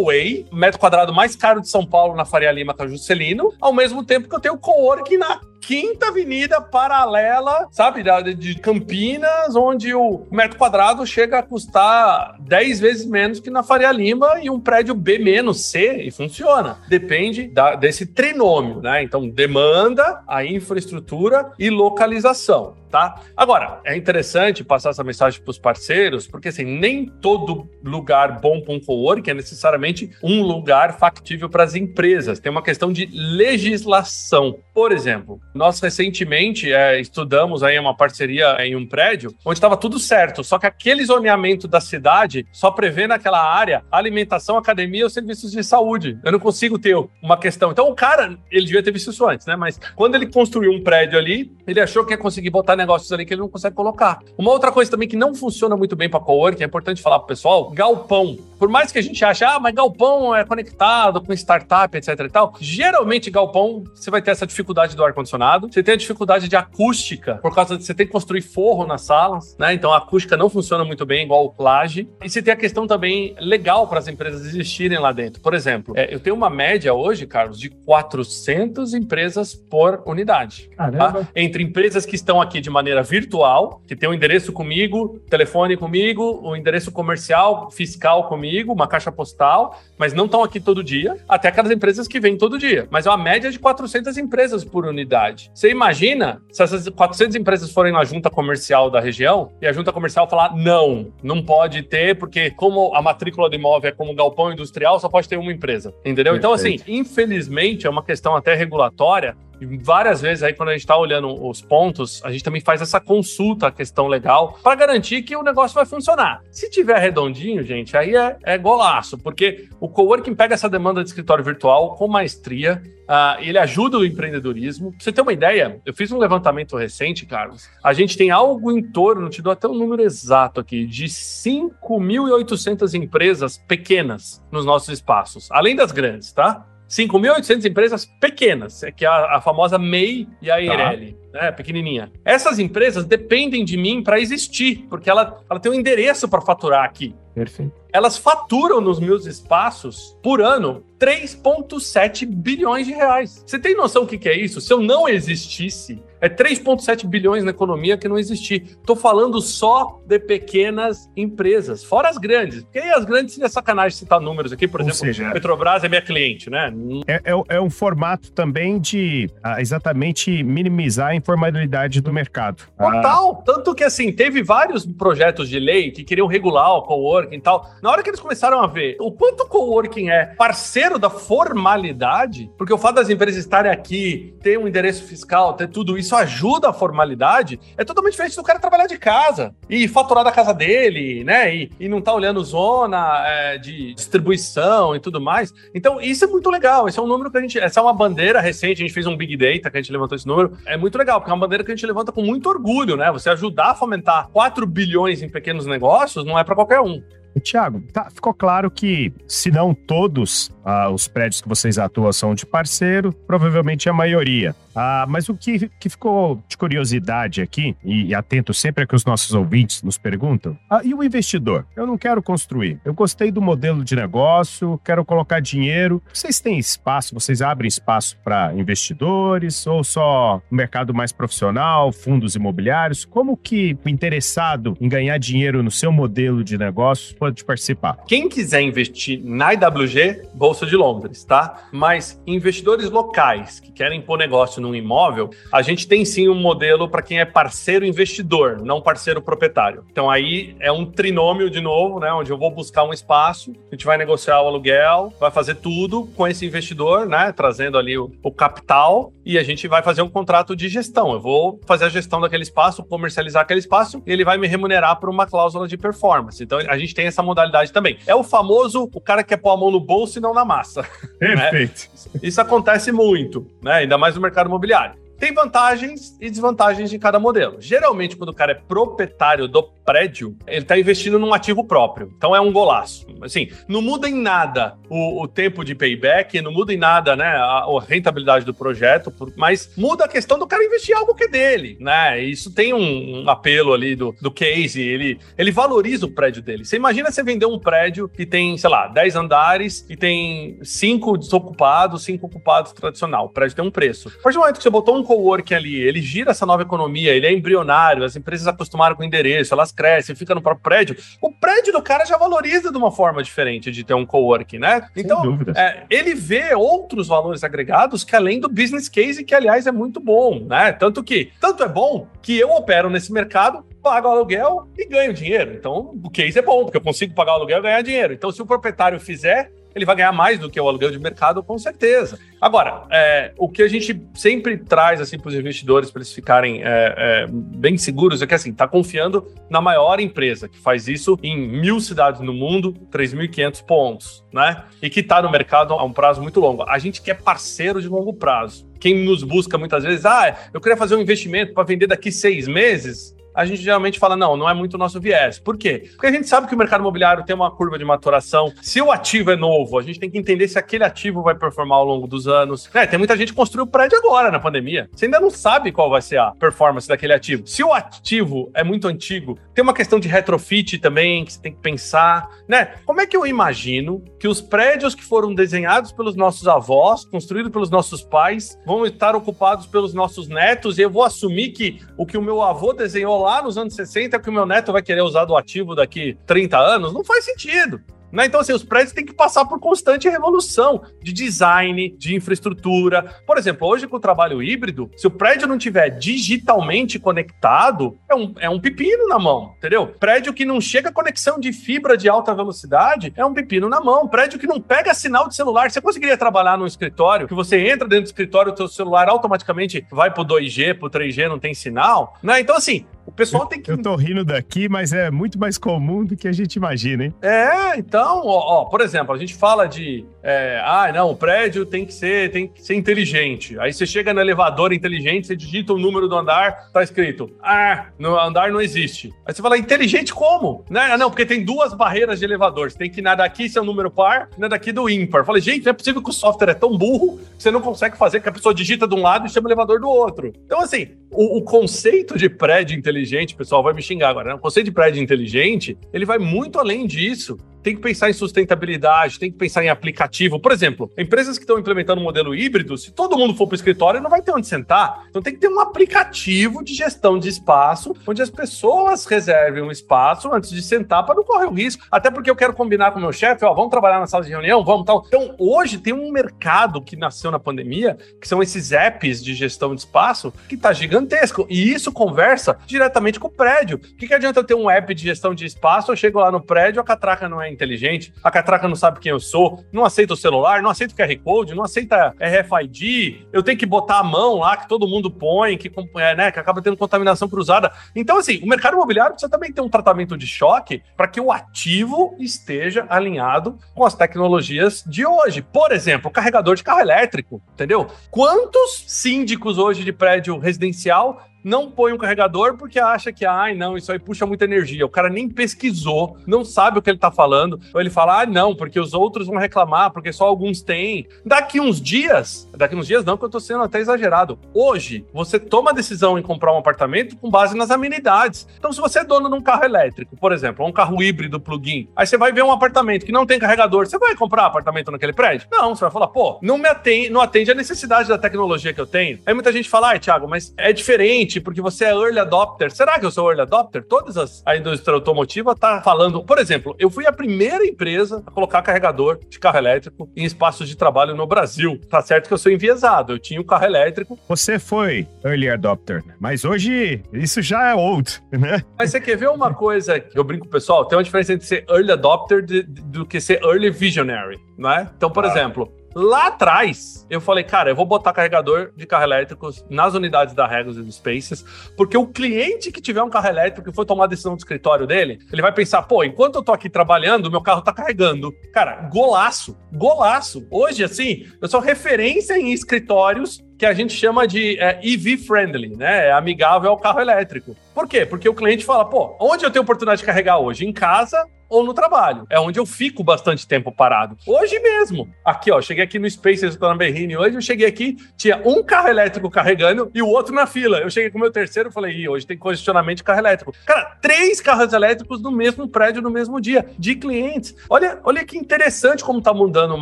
[0.08, 3.74] AAA, metro quadrado mais caro de São Paulo, na Faria Lima, com a Juscelino, ao
[3.74, 8.02] mesmo tempo que eu tenho coworking na quinta avenida paralela, sabe,
[8.34, 13.92] de Campinas, onde o metro quadrado chega a custar 10 vezes menos que na Faria
[13.92, 16.78] Lima e um prédio B menos C e funciona.
[16.88, 19.04] Depende da- desse trinômio, né?
[19.04, 22.78] Então, demanda, a infraestrutura e localização.
[22.90, 23.16] Tá?
[23.36, 28.62] Agora, é interessante passar essa mensagem para os parceiros, porque assim, nem todo lugar bom
[28.62, 32.40] para um coworking é necessariamente um lugar factível para as empresas.
[32.40, 34.58] Tem uma questão de legislação.
[34.74, 40.00] Por exemplo, nós recentemente é, estudamos aí uma parceria em um prédio onde estava tudo
[40.00, 45.52] certo, só que aquele zoneamento da cidade só prevê naquela área alimentação, academia ou serviços
[45.52, 46.20] de saúde.
[46.24, 47.72] Eu não consigo ter uma questão.
[47.72, 49.56] Então, o cara, ele devia ter visto isso antes, né?
[49.56, 53.26] Mas quando ele construiu um prédio ali, ele achou que ia conseguir botar negócios ali
[53.26, 54.20] que ele não consegue colocar.
[54.38, 57.28] Uma outra coisa também que não funciona muito bem para coworking, é importante falar pro
[57.28, 58.38] pessoal, galpão.
[58.58, 62.30] Por mais que a gente ache, ah, mas galpão é conectado com startup, etc e
[62.30, 66.56] tal, geralmente galpão você vai ter essa dificuldade do ar-condicionado, você tem a dificuldade de
[66.56, 69.74] acústica, por causa de você ter que construir forro nas salas, né?
[69.74, 72.08] Então a acústica não funciona muito bem, igual laje.
[72.24, 75.42] E você tem a questão também legal para as empresas existirem lá dentro.
[75.42, 80.70] Por exemplo, é, eu tenho uma média hoje, Carlos, de 400 empresas por unidade.
[80.76, 81.28] Tá?
[81.36, 86.40] Entre empresas que estão aqui de maneira virtual, que tem o endereço comigo, telefone comigo,
[86.44, 91.48] o endereço comercial, fiscal comigo, uma caixa postal, mas não estão aqui todo dia, até
[91.48, 92.88] aquelas empresas que vêm todo dia.
[92.90, 95.52] Mas é uma média de 400 empresas por unidade.
[95.54, 99.92] Você imagina se essas 400 empresas forem na junta comercial da região e a junta
[99.92, 104.52] comercial falar não, não pode ter, porque como a matrícula do imóvel é como galpão
[104.52, 105.94] industrial, só pode ter uma empresa.
[106.06, 106.36] Entendeu?
[106.36, 109.36] Então, assim, infelizmente, é uma questão até regulatória
[109.66, 113.00] várias vezes aí, quando a gente está olhando os pontos, a gente também faz essa
[113.00, 116.42] consulta, a questão legal, para garantir que o negócio vai funcionar.
[116.52, 121.10] Se tiver redondinho, gente, aí é, é golaço, porque o coworking pega essa demanda de
[121.10, 124.92] escritório virtual com maestria, uh, ele ajuda o empreendedorismo.
[124.92, 127.70] Pra você ter uma ideia, eu fiz um levantamento recente, Carlos.
[127.84, 131.06] A gente tem algo em torno, te dou até o um número exato aqui, de
[131.06, 136.66] 5.800 empresas pequenas nos nossos espaços, além das grandes, tá?
[136.90, 141.18] 5.800 empresas pequenas, que é a, a famosa MEI e a Eireli.
[141.32, 142.12] Tá né, pequenininha.
[142.26, 146.84] Essas empresas dependem de mim para existir, porque ela, ela tem um endereço para faturar
[146.84, 147.16] aqui.
[147.36, 147.74] Perfeito.
[147.94, 153.44] Elas faturam nos meus espaços por ano 3,7 bilhões de reais.
[153.46, 154.60] Você tem noção do que, que é isso?
[154.60, 158.64] Se eu não existisse, é 3,7 bilhões na economia que não existir.
[158.64, 162.64] Estou falando só de pequenas empresas, fora as grandes.
[162.64, 165.90] Porque aí as grandes seria sacanagem citar números aqui, por Ou exemplo, seja, Petrobras é
[165.90, 166.74] minha cliente, né?
[167.08, 172.64] É, é, é um formato também de ah, exatamente minimizar a informalidade do mercado.
[172.78, 173.38] Total.
[173.40, 173.44] Ah.
[173.46, 177.70] Tanto que, assim, teve vários projetos de lei que queriam regular o coworking e tal.
[177.82, 182.50] Na hora que eles começaram a ver o quanto o coworking é parceiro da formalidade,
[182.58, 186.70] porque o fato das empresas estarem aqui, ter um endereço fiscal, ter tudo isso ajuda
[186.70, 191.24] a formalidade, é totalmente diferente do cara trabalhar de casa e faturar da casa dele,
[191.24, 191.54] né?
[191.54, 195.54] E, e não tá olhando zona é, de distribuição e tudo mais.
[195.74, 196.88] Então, isso é muito legal.
[196.88, 197.60] Esse é um número que a gente.
[197.60, 200.16] Essa é uma bandeira recente, a gente fez um Big Data que a gente levantou
[200.16, 200.58] esse número.
[200.66, 203.12] É muito legal, porque é uma bandeira que a gente levanta com muito orgulho, né?
[203.12, 207.02] Você ajudar a fomentar 4 bilhões em pequenos negócios não é para qualquer um.
[207.40, 212.34] Tiago, tá, ficou claro que, se não todos ah, os prédios que vocês atuam são
[212.34, 214.56] de parceiro, provavelmente a maioria.
[214.78, 218.96] Ah, mas o que, que ficou de curiosidade aqui, e, e atento sempre a que
[218.96, 221.66] os nossos ouvintes nos perguntam, ah, e o investidor?
[221.76, 222.80] Eu não quero construir.
[222.86, 226.02] Eu gostei do modelo de negócio, quero colocar dinheiro.
[226.14, 233.04] Vocês têm espaço, vocês abrem espaço para investidores ou só mercado mais profissional, fundos imobiliários?
[233.04, 237.98] Como que o interessado em ganhar dinheiro no seu modelo de negócio pode participar?
[238.08, 241.68] Quem quiser investir na IWG, Bolsa de Londres, tá?
[241.72, 246.36] Mas investidores locais que querem pôr negócio no num imóvel, a gente tem sim um
[246.36, 249.84] modelo para quem é parceiro investidor, não parceiro proprietário.
[249.92, 252.12] Então aí é um trinômio de novo, né?
[252.12, 256.06] Onde eu vou buscar um espaço, a gente vai negociar o aluguel, vai fazer tudo
[256.16, 257.32] com esse investidor, né?
[257.32, 261.14] Trazendo ali o, o capital e a gente vai fazer um contrato de gestão.
[261.14, 265.00] Eu vou fazer a gestão daquele espaço, comercializar aquele espaço e ele vai me remunerar
[265.00, 266.44] por uma cláusula de performance.
[266.44, 267.98] Então a gente tem essa modalidade também.
[268.06, 270.44] É o famoso o cara que quer pôr a mão no bolso e não na
[270.44, 270.86] massa.
[271.20, 271.50] Né?
[271.50, 271.90] Perfeito.
[272.14, 272.20] Né?
[272.22, 273.74] Isso acontece muito, né?
[273.74, 275.07] Ainda mais no mercado imobiliário.
[275.20, 277.58] Tem vantagens e desvantagens de cada modelo.
[277.60, 282.12] Geralmente, quando o cara é proprietário do prédio, ele está investindo num ativo próprio.
[282.18, 283.08] Então é um golaço.
[283.22, 287.26] Assim, não muda em nada o, o tempo de payback, não muda em nada, né,
[287.26, 291.28] a, a, rentabilidade do projeto, mas muda a questão do cara investir algo que é
[291.28, 292.22] dele, né?
[292.22, 296.66] Isso tem um, um apelo ali do, do case, ele, ele valoriza o prédio dele.
[296.66, 301.18] Você imagina você vender um prédio que tem, sei lá, 10 andares e tem cinco
[301.18, 303.26] desocupados, cinco ocupados tradicional.
[303.26, 304.10] O prédio tem um preço.
[304.10, 307.14] A partir do momento que você botou um coworking ali, ele gira essa nova economia,
[307.14, 310.98] ele é embrionário, as empresas acostumaram com o endereço, elas crescem, fica no próprio prédio.
[311.22, 314.88] O prédio do cara já valoriza de uma forma diferente de ter um coworking, né?
[314.94, 319.66] Sem então, é, ele vê outros valores agregados que além do business case, que aliás
[319.66, 320.74] é muito bom, né?
[320.74, 325.54] Tanto que, tanto é bom que eu opero nesse mercado, pago aluguel e ganho dinheiro.
[325.54, 328.14] Então, o case é bom, porque eu consigo pagar o aluguel e ganhar dinheiro.
[328.14, 331.44] Então, se o proprietário fizer, ele vai ganhar mais do que o aluguel de mercado,
[331.44, 332.20] com certeza.
[332.42, 336.62] Agora, é, o que a gente sempre traz assim para os investidores, para eles ficarem
[336.64, 341.18] é, é, bem seguros, é que assim, está confiando na maior empresa, que faz isso
[341.22, 344.64] em mil cidades no mundo, 3.500 pontos, né?
[344.82, 346.64] E que está no mercado a um prazo muito longo.
[346.68, 348.68] A gente quer parceiro de longo prazo.
[348.80, 352.48] Quem nos busca muitas vezes, ah, eu queria fazer um investimento para vender daqui seis
[352.48, 355.38] meses, a gente geralmente fala, não, não é muito o nosso viés.
[355.38, 355.84] Por quê?
[355.92, 358.52] Porque a gente sabe que o mercado imobiliário tem uma curva de maturação.
[358.64, 361.78] Se o ativo é novo, a gente tem que entender se aquele ativo vai performar
[361.78, 362.68] ao longo dos anos.
[362.74, 364.90] É, tem muita gente que construiu prédio agora, na pandemia.
[364.92, 367.46] Você ainda não sabe qual vai ser a performance daquele ativo.
[367.46, 371.54] Se o ativo é muito antigo, tem uma questão de retrofit também que você tem
[371.54, 372.74] que pensar, né?
[372.88, 377.52] Como é que eu imagino que os prédios que foram desenhados pelos nossos avós, construídos
[377.52, 382.04] pelos nossos pais, vão estar ocupados pelos nossos netos e eu vou assumir que o
[382.04, 384.82] que o meu avô desenhou lá lá nos anos 60 que o meu neto vai
[384.82, 387.82] querer usar do ativo daqui 30 anos, não faz sentido.
[388.10, 388.26] Né?
[388.26, 393.04] Então, assim, os prédios têm que passar por constante revolução de design, de infraestrutura.
[393.26, 398.16] Por exemplo, hoje com o trabalho híbrido, se o prédio não tiver digitalmente conectado, é
[398.16, 399.88] um, é um pepino na mão, entendeu?
[399.88, 403.82] Prédio que não chega a conexão de fibra de alta velocidade, é um pepino na
[403.82, 404.08] mão.
[404.08, 405.70] Prédio que não pega sinal de celular.
[405.70, 409.86] Você conseguiria trabalhar num escritório que você entra dentro do escritório, o teu celular automaticamente
[409.92, 412.40] vai pro 2G, pro 3G, não tem sinal, né?
[412.40, 413.72] Então, assim, o pessoal tem que.
[413.72, 417.14] Eu tô rindo daqui, mas é muito mais comum do que a gente imagina, hein?
[417.22, 420.06] É, então, ó, ó por exemplo, a gente fala de.
[420.22, 423.58] É, ah, não, o prédio tem que ser, tem que ser inteligente.
[423.60, 427.86] Aí você chega no elevador inteligente, você digita o número do andar, tá escrito, ah,
[427.98, 429.14] no andar não existe.
[429.26, 430.66] Aí você fala, inteligente como?
[430.70, 430.92] Né?
[430.92, 432.70] Ah, não, porque tem duas barreiras de elevador.
[432.70, 435.22] Você tem que ir na daqui, seu número par, na daqui do ímpar.
[435.22, 437.62] Eu falei, gente, não é possível que o software é tão burro que você não
[437.62, 440.34] consegue fazer que a pessoa digita de um lado e chama o elevador do outro.
[440.46, 444.36] Então, assim, o, o conceito de prédio inteligente, pessoal vai me xingar agora, né?
[444.36, 447.38] O conceito de prédio inteligente, ele vai muito além disso
[447.68, 450.40] tem que pensar em sustentabilidade, tem que pensar em aplicativo.
[450.40, 453.58] Por exemplo, empresas que estão implementando um modelo híbrido, se todo mundo for para o
[453.58, 455.06] escritório, não vai ter onde sentar.
[455.10, 459.70] Então tem que ter um aplicativo de gestão de espaço, onde as pessoas reservem um
[459.70, 461.84] espaço antes de sentar para não correr o risco.
[461.92, 464.30] Até porque eu quero combinar com o meu chefe, ó, vamos trabalhar na sala de
[464.30, 465.04] reunião, vamos tal.
[465.06, 469.76] Então, hoje tem um mercado que nasceu na pandemia, que são esses apps de gestão
[469.76, 471.46] de espaço, que está gigantesco.
[471.50, 473.76] E isso conversa diretamente com o prédio.
[473.76, 476.32] O que, que adianta eu ter um app de gestão de espaço, eu chego lá
[476.32, 479.84] no prédio, a catraca não é inteligente, a catraca não sabe quem eu sou, não
[479.84, 484.00] aceita o celular, não aceita o QR Code, não aceita RFID, eu tenho que botar
[484.00, 487.72] a mão lá que todo mundo põe, que, é, né, que acaba tendo contaminação cruzada.
[487.96, 491.32] Então, assim, o mercado imobiliário precisa também ter um tratamento de choque para que o
[491.32, 495.42] ativo esteja alinhado com as tecnologias de hoje.
[495.42, 497.88] Por exemplo, carregador de carro elétrico, entendeu?
[498.12, 503.78] Quantos síndicos hoje de prédio residencial não põe um carregador porque acha que, ai, não,
[503.78, 504.86] isso aí puxa muita energia.
[504.86, 507.58] O cara nem pesquisou, não sabe o que ele tá falando.
[507.74, 511.08] Ou ele fala, ah, não, porque os outros vão reclamar, porque só alguns têm.
[511.26, 514.38] Daqui uns dias, daqui uns dias não, que eu tô sendo até exagerado.
[514.54, 518.46] Hoje, você toma a decisão em comprar um apartamento com base nas amenidades.
[518.58, 521.88] Então, se você é dono de um carro elétrico, por exemplo, um carro híbrido plug-in,
[521.96, 525.14] aí você vai ver um apartamento que não tem carregador, você vai comprar apartamento naquele
[525.14, 525.48] prédio?
[525.50, 528.82] Não, você vai falar, pô, não me atende, não atende a necessidade da tecnologia que
[528.82, 529.20] eu tenho.
[529.26, 532.72] Aí muita gente fala, ai, Thiago, mas é diferente porque você é early adopter.
[532.72, 533.84] Será que eu sou early adopter?
[533.84, 536.24] Todas as, a indústria automotiva tá falando.
[536.24, 540.68] Por exemplo, eu fui a primeira empresa a colocar carregador de carro elétrico em espaços
[540.68, 541.80] de trabalho no Brasil.
[541.90, 544.18] Tá certo que eu sou enviesado, eu tinha um carro elétrico.
[544.28, 548.64] Você foi early adopter, mas hoje isso já é old, né?
[548.78, 550.86] Mas você quer ver uma coisa que eu brinco, pessoal?
[550.86, 554.72] Tem uma diferença entre ser early adopter de, de, do que ser early visionary, não
[554.72, 554.90] é?
[554.96, 555.28] Então, por ah.
[555.28, 560.36] exemplo, Lá atrás, eu falei, cara, eu vou botar carregador de carro elétrico nas unidades
[560.36, 561.44] da Regos e do Spaces,
[561.76, 564.86] porque o cliente que tiver um carro elétrico e for tomar a decisão do escritório
[564.86, 568.32] dele, ele vai pensar, pô, enquanto eu tô aqui trabalhando, meu carro tá carregando.
[568.54, 570.48] Cara, golaço, golaço.
[570.52, 575.76] Hoje, assim, eu sou referência em escritórios que a gente chama de é, EV friendly,
[575.76, 576.10] né?
[576.10, 577.56] É amigável ao carro elétrico.
[577.74, 578.06] Por quê?
[578.06, 580.64] Porque o cliente fala, pô, onde eu tenho oportunidade de carregar hoje?
[580.64, 582.26] Em casa ou no trabalho.
[582.30, 584.18] É onde eu fico bastante tempo parado.
[584.26, 585.10] Hoje mesmo.
[585.24, 588.90] Aqui, ó, cheguei aqui no Spaces do Berrini hoje, eu cheguei aqui, tinha um carro
[588.90, 590.80] elétrico carregando e o outro na fila.
[590.80, 593.54] Eu cheguei com o meu terceiro e falei, Ih, hoje tem congestionamento de carro elétrico.
[593.66, 597.56] Cara, três carros elétricos no mesmo prédio no mesmo dia, de clientes.
[597.70, 599.82] Olha, olha que interessante como tá mudando o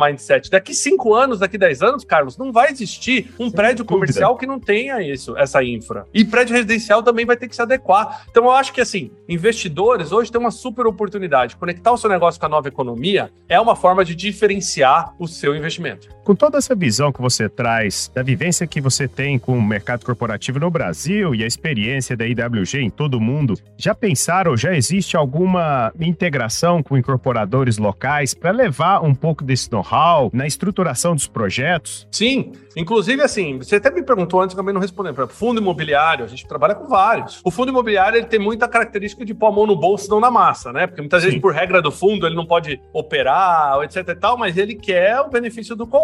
[0.00, 0.50] mindset.
[0.50, 4.60] Daqui cinco anos, daqui dez anos, Carlos, não vai existir um prédio comercial que não
[4.60, 6.06] tenha isso, essa infra.
[6.12, 8.26] E prédio residencial também vai ter que se adequar.
[8.30, 12.38] Então eu acho que assim, investidores hoje têm uma super oportunidade conectar o seu negócio
[12.38, 16.08] com a nova economia é uma forma de diferenciar o seu investimento.
[16.24, 20.04] Com toda essa visão que você traz, da vivência que você tem com o mercado
[20.04, 24.74] corporativo no Brasil e a experiência da IWG em todo o mundo, já pensaram, já
[24.74, 31.28] existe alguma integração com incorporadores locais para levar um pouco desse know-how na estruturação dos
[31.28, 32.08] projetos?
[32.10, 35.26] Sim, inclusive assim, você até me perguntou antes, também não respondendo.
[35.28, 37.40] Fundo imobiliário, a gente trabalha com vários.
[37.44, 40.30] O fundo imobiliário ele tem muita característica de pôr a mão no bolso, não na
[40.30, 40.88] massa, né?
[40.88, 41.28] Porque muitas Sim.
[41.28, 45.20] vezes, por regra do fundo, ele não pode operar, etc e tal, mas ele quer
[45.20, 45.96] o benefício do co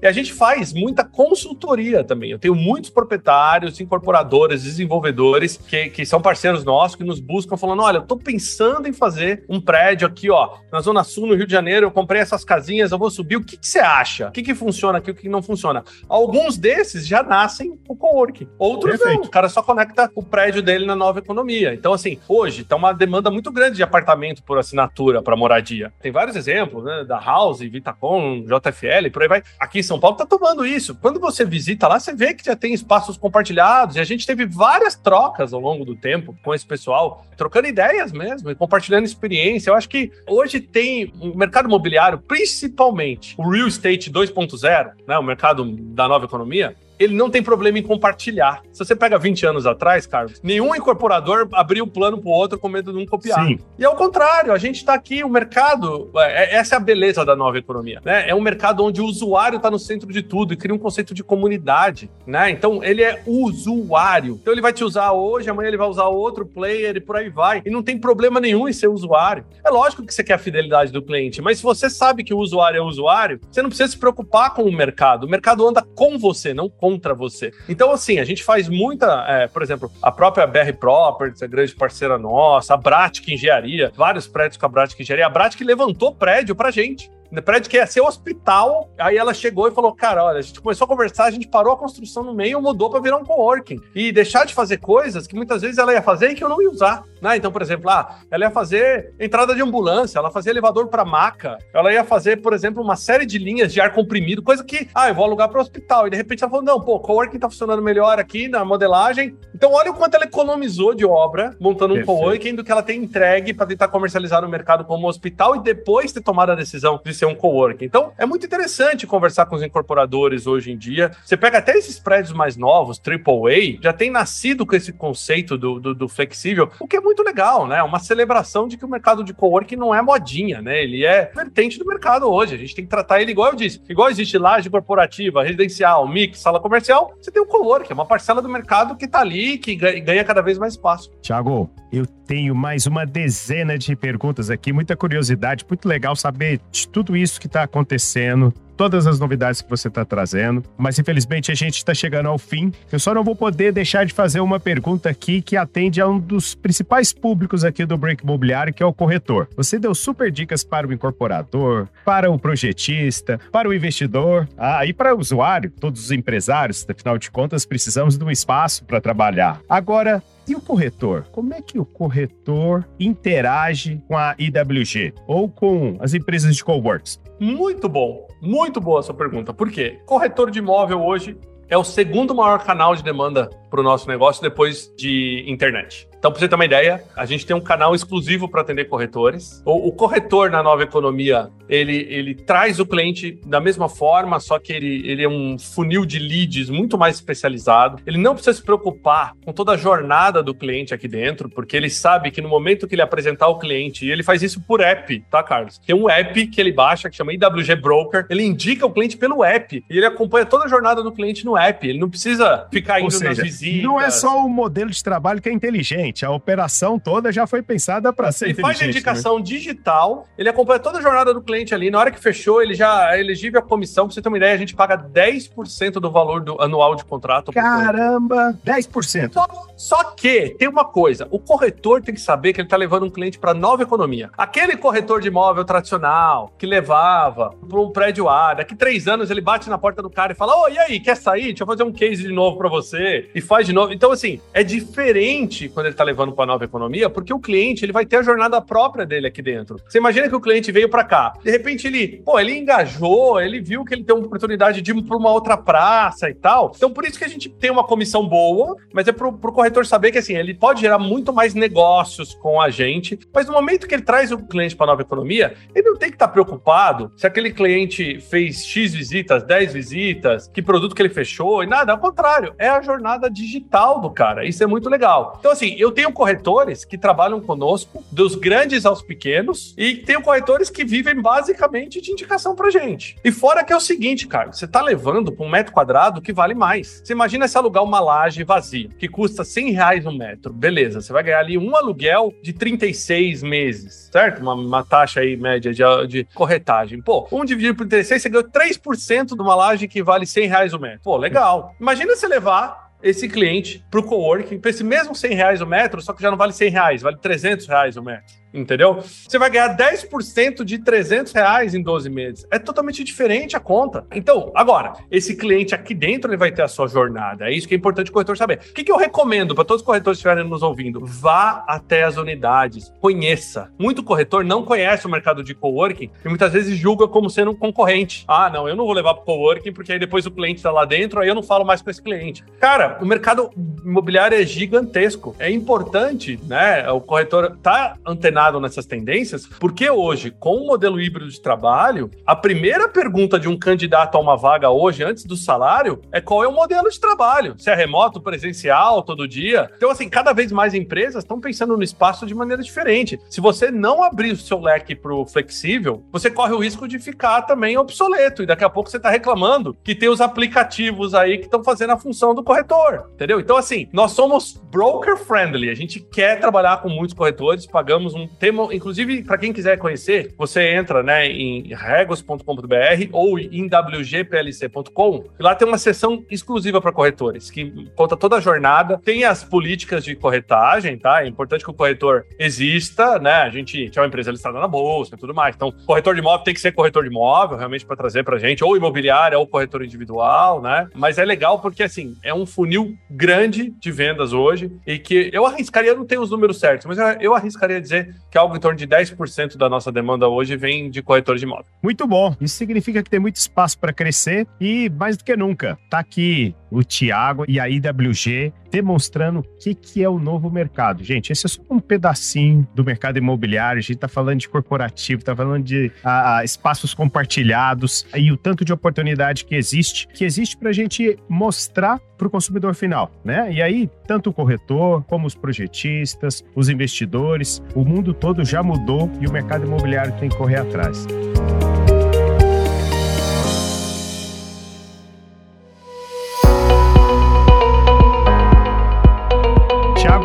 [0.00, 2.30] e a gente faz muita consultoria também.
[2.30, 7.82] Eu tenho muitos proprietários, incorporadores, desenvolvedores que, que são parceiros nossos, que nos buscam falando:
[7.82, 11.46] olha, eu tô pensando em fazer um prédio aqui, ó, na Zona Sul, no Rio
[11.46, 13.36] de Janeiro, eu comprei essas casinhas, eu vou subir.
[13.36, 14.28] O que, que você acha?
[14.28, 15.84] O que, que funciona aqui, o que não funciona?
[16.08, 18.48] Alguns desses já nascem o co-work.
[18.58, 19.20] Outros Perfeito.
[19.20, 19.26] não.
[19.26, 21.74] O cara só conecta o prédio dele na nova economia.
[21.74, 25.92] Então, assim, hoje tá uma demanda muito grande de apartamento por assinatura assinatura para moradia.
[26.00, 27.04] Tem vários exemplos, né?
[27.04, 29.42] Da House, Vitacom, JFL, por aí vai.
[29.58, 30.94] Aqui em São Paulo tá tomando isso.
[30.94, 33.96] Quando você visita lá, você vê que já tem espaços compartilhados.
[33.96, 38.12] E a gente teve várias trocas ao longo do tempo com esse pessoal, trocando ideias
[38.12, 39.70] mesmo e compartilhando experiência.
[39.70, 45.18] Eu acho que hoje tem o mercado imobiliário, principalmente o real estate 2.0, né?
[45.18, 48.62] O mercado da nova economia ele não tem problema em compartilhar.
[48.72, 52.58] Se você pega 20 anos atrás, Carlos, nenhum incorporador abriu o plano para o outro
[52.58, 53.46] com medo de não copiar.
[53.46, 53.58] Sim.
[53.78, 57.36] E ao contrário, a gente está aqui, o mercado, é, essa é a beleza da
[57.36, 58.00] nova economia.
[58.04, 58.28] Né?
[58.28, 61.14] É um mercado onde o usuário está no centro de tudo e cria um conceito
[61.14, 62.10] de comunidade.
[62.26, 62.50] Né?
[62.50, 64.38] Então, ele é usuário.
[64.40, 67.28] Então, ele vai te usar hoje, amanhã ele vai usar outro player e por aí
[67.28, 67.62] vai.
[67.64, 69.44] E não tem problema nenhum em ser usuário.
[69.64, 72.38] É lógico que você quer a fidelidade do cliente, mas se você sabe que o
[72.38, 75.24] usuário é usuário, você não precisa se preocupar com o mercado.
[75.24, 77.52] O mercado anda com você, não com contra você.
[77.68, 81.74] Então, assim, a gente faz muita, é, por exemplo, a própria BR Properties, a grande
[81.74, 85.26] parceira nossa, a Bratic Engenharia, vários prédios com a Bratic Engenharia.
[85.26, 88.90] A Bratic levantou prédio pra gente no prédio que ia ser hospital.
[88.98, 91.72] Aí ela chegou e falou: Cara, olha, a gente começou a conversar, a gente parou
[91.72, 93.80] a construção no meio, mudou para virar um coworking.
[93.94, 96.60] E deixar de fazer coisas que muitas vezes ela ia fazer e que eu não
[96.60, 97.04] ia usar.
[97.20, 97.36] Né?
[97.36, 101.58] Então, por exemplo, ah, ela ia fazer entrada de ambulância, ela fazia elevador para maca,
[101.72, 105.08] ela ia fazer, por exemplo, uma série de linhas de ar comprimido, coisa que, ah,
[105.08, 106.06] eu vou alugar para o hospital.
[106.06, 109.36] E de repente ela falou: Não, pô, coworking tá funcionando melhor aqui na modelagem.
[109.54, 112.18] Então, olha o quanto ela economizou de obra montando um Perfeito.
[112.18, 116.12] coworking do que ela tem entregue para tentar comercializar no mercado como hospital e depois
[116.12, 117.84] ter tomado a decisão de ser um coworking.
[117.84, 121.10] Então, é muito interessante conversar com os incorporadores hoje em dia.
[121.24, 125.80] Você pega até esses prédios mais novos, AAA, já tem nascido com esse conceito do,
[125.80, 127.82] do, do flexível, o que é muito legal, né?
[127.82, 130.82] Uma celebração de que o mercado de coworking não é modinha, né?
[130.82, 132.54] Ele é vertente do mercado hoje.
[132.54, 133.80] A gente tem que tratar ele igual eu disse.
[133.88, 138.42] Igual existe laje corporativa, residencial, mix, sala comercial, você tem o coworking, é uma parcela
[138.42, 141.10] do mercado que tá ali, que ganha cada vez mais espaço.
[141.22, 146.88] Tiago, eu tenho mais uma dezena de perguntas aqui, muita curiosidade, muito legal saber de
[146.88, 151.54] tudo isso que está acontecendo, todas as novidades que você está trazendo, mas infelizmente a
[151.54, 152.72] gente está chegando ao fim.
[152.92, 156.18] Eu só não vou poder deixar de fazer uma pergunta aqui que atende a um
[156.18, 159.48] dos principais públicos aqui do Break Imobiliário, que é o corretor.
[159.56, 164.92] Você deu super dicas para o incorporador, para o projetista, para o investidor, ah, e
[164.92, 169.60] para o usuário, todos os empresários, afinal de contas, precisamos de um espaço para trabalhar.
[169.68, 171.24] Agora, e o corretor?
[171.32, 177.20] Como é que o corretor interage com a IWG ou com as empresas de coworks?
[177.38, 179.52] Muito bom, muito boa a sua pergunta.
[179.52, 180.00] Por quê?
[180.06, 181.36] Corretor de imóvel hoje
[181.68, 186.08] é o segundo maior canal de demanda para o nosso negócio depois de internet.
[186.26, 189.62] Então, para você ter uma ideia, a gente tem um canal exclusivo para atender corretores.
[189.64, 194.58] O, o, corretor na nova economia, ele, ele traz o cliente da mesma forma, só
[194.58, 198.02] que ele, ele é um funil de leads muito mais especializado.
[198.04, 201.88] Ele não precisa se preocupar com toda a jornada do cliente aqui dentro, porque ele
[201.88, 205.20] sabe que no momento que ele apresentar o cliente, e ele faz isso por app,
[205.30, 205.78] tá, Carlos?
[205.78, 209.44] Tem um app que ele baixa, que chama IWG Broker, ele indica o cliente pelo
[209.44, 211.88] app, e ele acompanha toda a jornada do cliente no app.
[211.88, 213.84] Ele não precisa ficar indo seja, nas visitas.
[213.84, 217.62] Não é só o modelo de trabalho que é inteligente a operação toda já foi
[217.62, 219.42] pensada para ser Ele faz a indicação né?
[219.42, 221.90] digital, ele acompanha toda a jornada do cliente ali.
[221.90, 224.06] Na hora que fechou, ele já é elegível à comissão.
[224.06, 227.52] Pra você ter uma ideia, a gente paga 10% do valor do anual de contrato.
[227.52, 228.58] Caramba!
[228.64, 229.32] 10%.
[229.32, 229.46] Só,
[229.76, 233.10] só que tem uma coisa: o corretor tem que saber que ele está levando um
[233.10, 234.30] cliente para nova economia.
[234.36, 239.40] Aquele corretor de imóvel tradicional que levava para um prédio A, daqui três anos ele
[239.40, 241.46] bate na porta do cara e fala: Ô, oh, e aí, quer sair?
[241.46, 243.30] Deixa eu fazer um case de novo para você.
[243.34, 243.92] E faz de novo.
[243.92, 247.84] Então, assim, é diferente quando ele está levando para a nova economia, porque o cliente
[247.84, 249.76] ele vai ter a jornada própria dele aqui dentro.
[249.86, 253.60] Você imagina que o cliente veio para cá, de repente ele, pô, ele engajou, ele
[253.60, 256.72] viu que ele tem uma oportunidade de ir para uma outra praça e tal.
[256.74, 259.84] Então por isso que a gente tem uma comissão boa, mas é para o corretor
[259.86, 263.86] saber que assim ele pode gerar muito mais negócios com a gente, mas no momento
[263.86, 266.32] que ele traz o cliente para a nova economia, ele não tem que estar tá
[266.32, 271.66] preocupado se aquele cliente fez X visitas, 10 visitas, que produto que ele fechou e
[271.66, 274.46] nada, ao contrário, é a jornada digital do cara.
[274.46, 275.36] Isso é muito legal.
[275.38, 280.70] Então assim, eu tenho corretores que trabalham conosco, dos grandes aos pequenos, e tenho corretores
[280.70, 283.16] que vivem basicamente de indicação pra gente.
[283.24, 286.32] E fora que é o seguinte, cara, você tá levando para um metro quadrado que
[286.32, 287.02] vale mais.
[287.04, 290.52] Você imagina se alugar uma laje vazia, que custa 100 reais um metro.
[290.52, 294.40] Beleza, você vai ganhar ali um aluguel de 36 meses, certo?
[294.40, 297.00] Uma, uma taxa aí média de, de corretagem.
[297.02, 300.72] Pô, um dividido por 36, você ganhou 3% de uma laje que vale 100 reais
[300.74, 301.00] o metro.
[301.02, 301.74] Pô, legal.
[301.80, 306.00] Imagina você levar esse cliente para o coworking, para esse mesmo 100 reais o metro,
[306.00, 308.34] só que já não vale 100 reais, vale 300 reais o metro.
[308.60, 308.98] Entendeu?
[309.00, 312.46] Você vai ganhar 10% de 300 reais em 12 meses.
[312.50, 314.06] É totalmente diferente a conta.
[314.14, 317.48] Então, agora, esse cliente aqui dentro ele vai ter a sua jornada.
[317.48, 318.60] É isso que é importante o corretor saber.
[318.70, 321.04] O que, que eu recomendo para todos os corretores que estiverem nos ouvindo?
[321.04, 323.70] Vá até as unidades, conheça.
[323.78, 327.54] Muito corretor não conhece o mercado de coworking e muitas vezes julga como sendo um
[327.54, 328.24] concorrente.
[328.26, 330.84] Ah, não, eu não vou levar para coworking porque aí depois o cliente está lá
[330.84, 332.44] dentro, aí eu não falo mais com esse cliente.
[332.60, 333.50] Cara, o mercado
[333.84, 335.34] imobiliário é gigantesco.
[335.38, 336.88] É importante, né?
[336.90, 342.36] O corretor tá antenado nessas tendências, porque hoje, com o modelo híbrido de trabalho, a
[342.36, 346.48] primeira pergunta de um candidato a uma vaga hoje, antes do salário, é qual é
[346.48, 347.54] o modelo de trabalho.
[347.58, 349.70] Se é remoto, presencial, todo dia.
[349.76, 353.18] Então, assim, cada vez mais empresas estão pensando no espaço de maneira diferente.
[353.28, 356.98] Se você não abrir o seu leque para o flexível, você corre o risco de
[356.98, 358.42] ficar também obsoleto.
[358.42, 361.90] E daqui a pouco você está reclamando que tem os aplicativos aí que estão fazendo
[361.90, 363.10] a função do corretor.
[363.14, 363.40] Entendeu?
[363.40, 365.70] Então, assim, nós somos broker friendly.
[365.70, 368.26] A gente quer trabalhar com muitos corretores, pagamos um
[368.72, 375.24] inclusive, para quem quiser conhecer, você entra né, em regos.com.br ou em wgplc.com.
[375.38, 379.00] Lá tem uma seção exclusiva para corretores, que conta toda a jornada.
[379.04, 381.24] Tem as políticas de corretagem, tá?
[381.24, 383.34] É importante que o corretor exista, né?
[383.42, 385.54] A gente é uma empresa listada na bolsa e tudo mais.
[385.54, 388.62] Então, corretor de imóvel tem que ser corretor de imóvel, realmente, para trazer para gente,
[388.62, 390.88] ou imobiliária, ou corretor individual, né?
[390.94, 395.46] Mas é legal porque, assim, é um funil grande de vendas hoje e que eu
[395.46, 398.86] arriscaria, não tenho os números certos, mas eu arriscaria dizer que algo em torno de
[398.86, 401.66] 10% da nossa demanda hoje vem de corretores de imóvel.
[401.82, 402.34] Muito bom.
[402.40, 406.54] Isso significa que tem muito espaço para crescer e, mais do que nunca, tá aqui
[406.76, 411.02] o Tiago e a IWG demonstrando o que, que é o novo mercado.
[411.02, 413.78] Gente, esse é só um pedacinho do mercado imobiliário.
[413.78, 418.36] A gente está falando de corporativo, está falando de a, a, espaços compartilhados e o
[418.36, 423.10] tanto de oportunidade que existe, que existe para a gente mostrar para o consumidor final,
[423.24, 423.50] né?
[423.50, 429.10] E aí, tanto o corretor, como os projetistas, os investidores, o mundo todo já mudou
[429.20, 431.06] e o mercado imobiliário tem que correr atrás.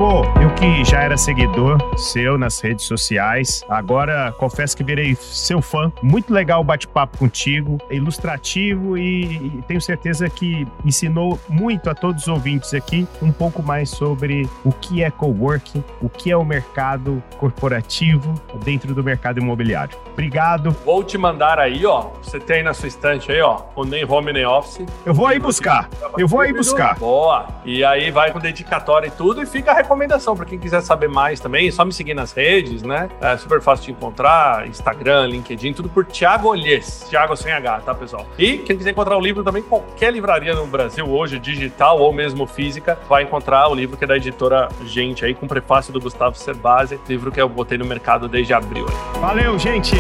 [0.02, 5.60] Tiago, eu que já era seguidor seu nas redes sociais, agora confesso que virei seu
[5.60, 5.92] fã.
[6.04, 11.96] Muito legal o bate-papo contigo, é ilustrativo e, e, tenho certeza que ensinou muito a
[11.96, 16.38] todos os ouvintes aqui um pouco mais sobre o que é coworking, o que é
[16.38, 18.32] o mercado corporativo
[18.64, 19.98] dentro do mercado imobiliário.
[20.14, 20.70] Obrigado.
[20.86, 22.12] Vou te mandar aí, ó.
[22.22, 24.86] Você tem aí na sua estante aí, ó, o nem home nem office.
[25.08, 25.90] Eu vou aí buscar.
[26.16, 27.00] Eu vou aí buscar.
[27.00, 27.48] Boa.
[27.66, 31.08] E aí vai com dedicatória e tudo e fica a recomendação para quem quiser saber
[31.08, 31.68] mais também.
[31.68, 33.10] É só me seguir nas redes, né?
[33.22, 34.68] É super fácil de encontrar.
[34.68, 37.06] Instagram, LinkedIn, tudo por Thiago Olhes.
[37.10, 38.28] Thiago sem H, tá, pessoal?
[38.38, 42.46] E quem quiser encontrar o livro também, qualquer livraria no Brasil hoje, digital ou mesmo
[42.46, 46.38] física, vai encontrar o livro que é da editora Gente aí, com prefácio do Gustavo
[46.38, 48.86] Cerbasi, livro que eu botei no mercado desde abril.
[48.88, 48.96] Aí.
[49.22, 49.96] Valeu, gente!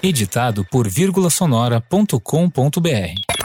[0.00, 3.37] Editado por vírgulasonora.com.br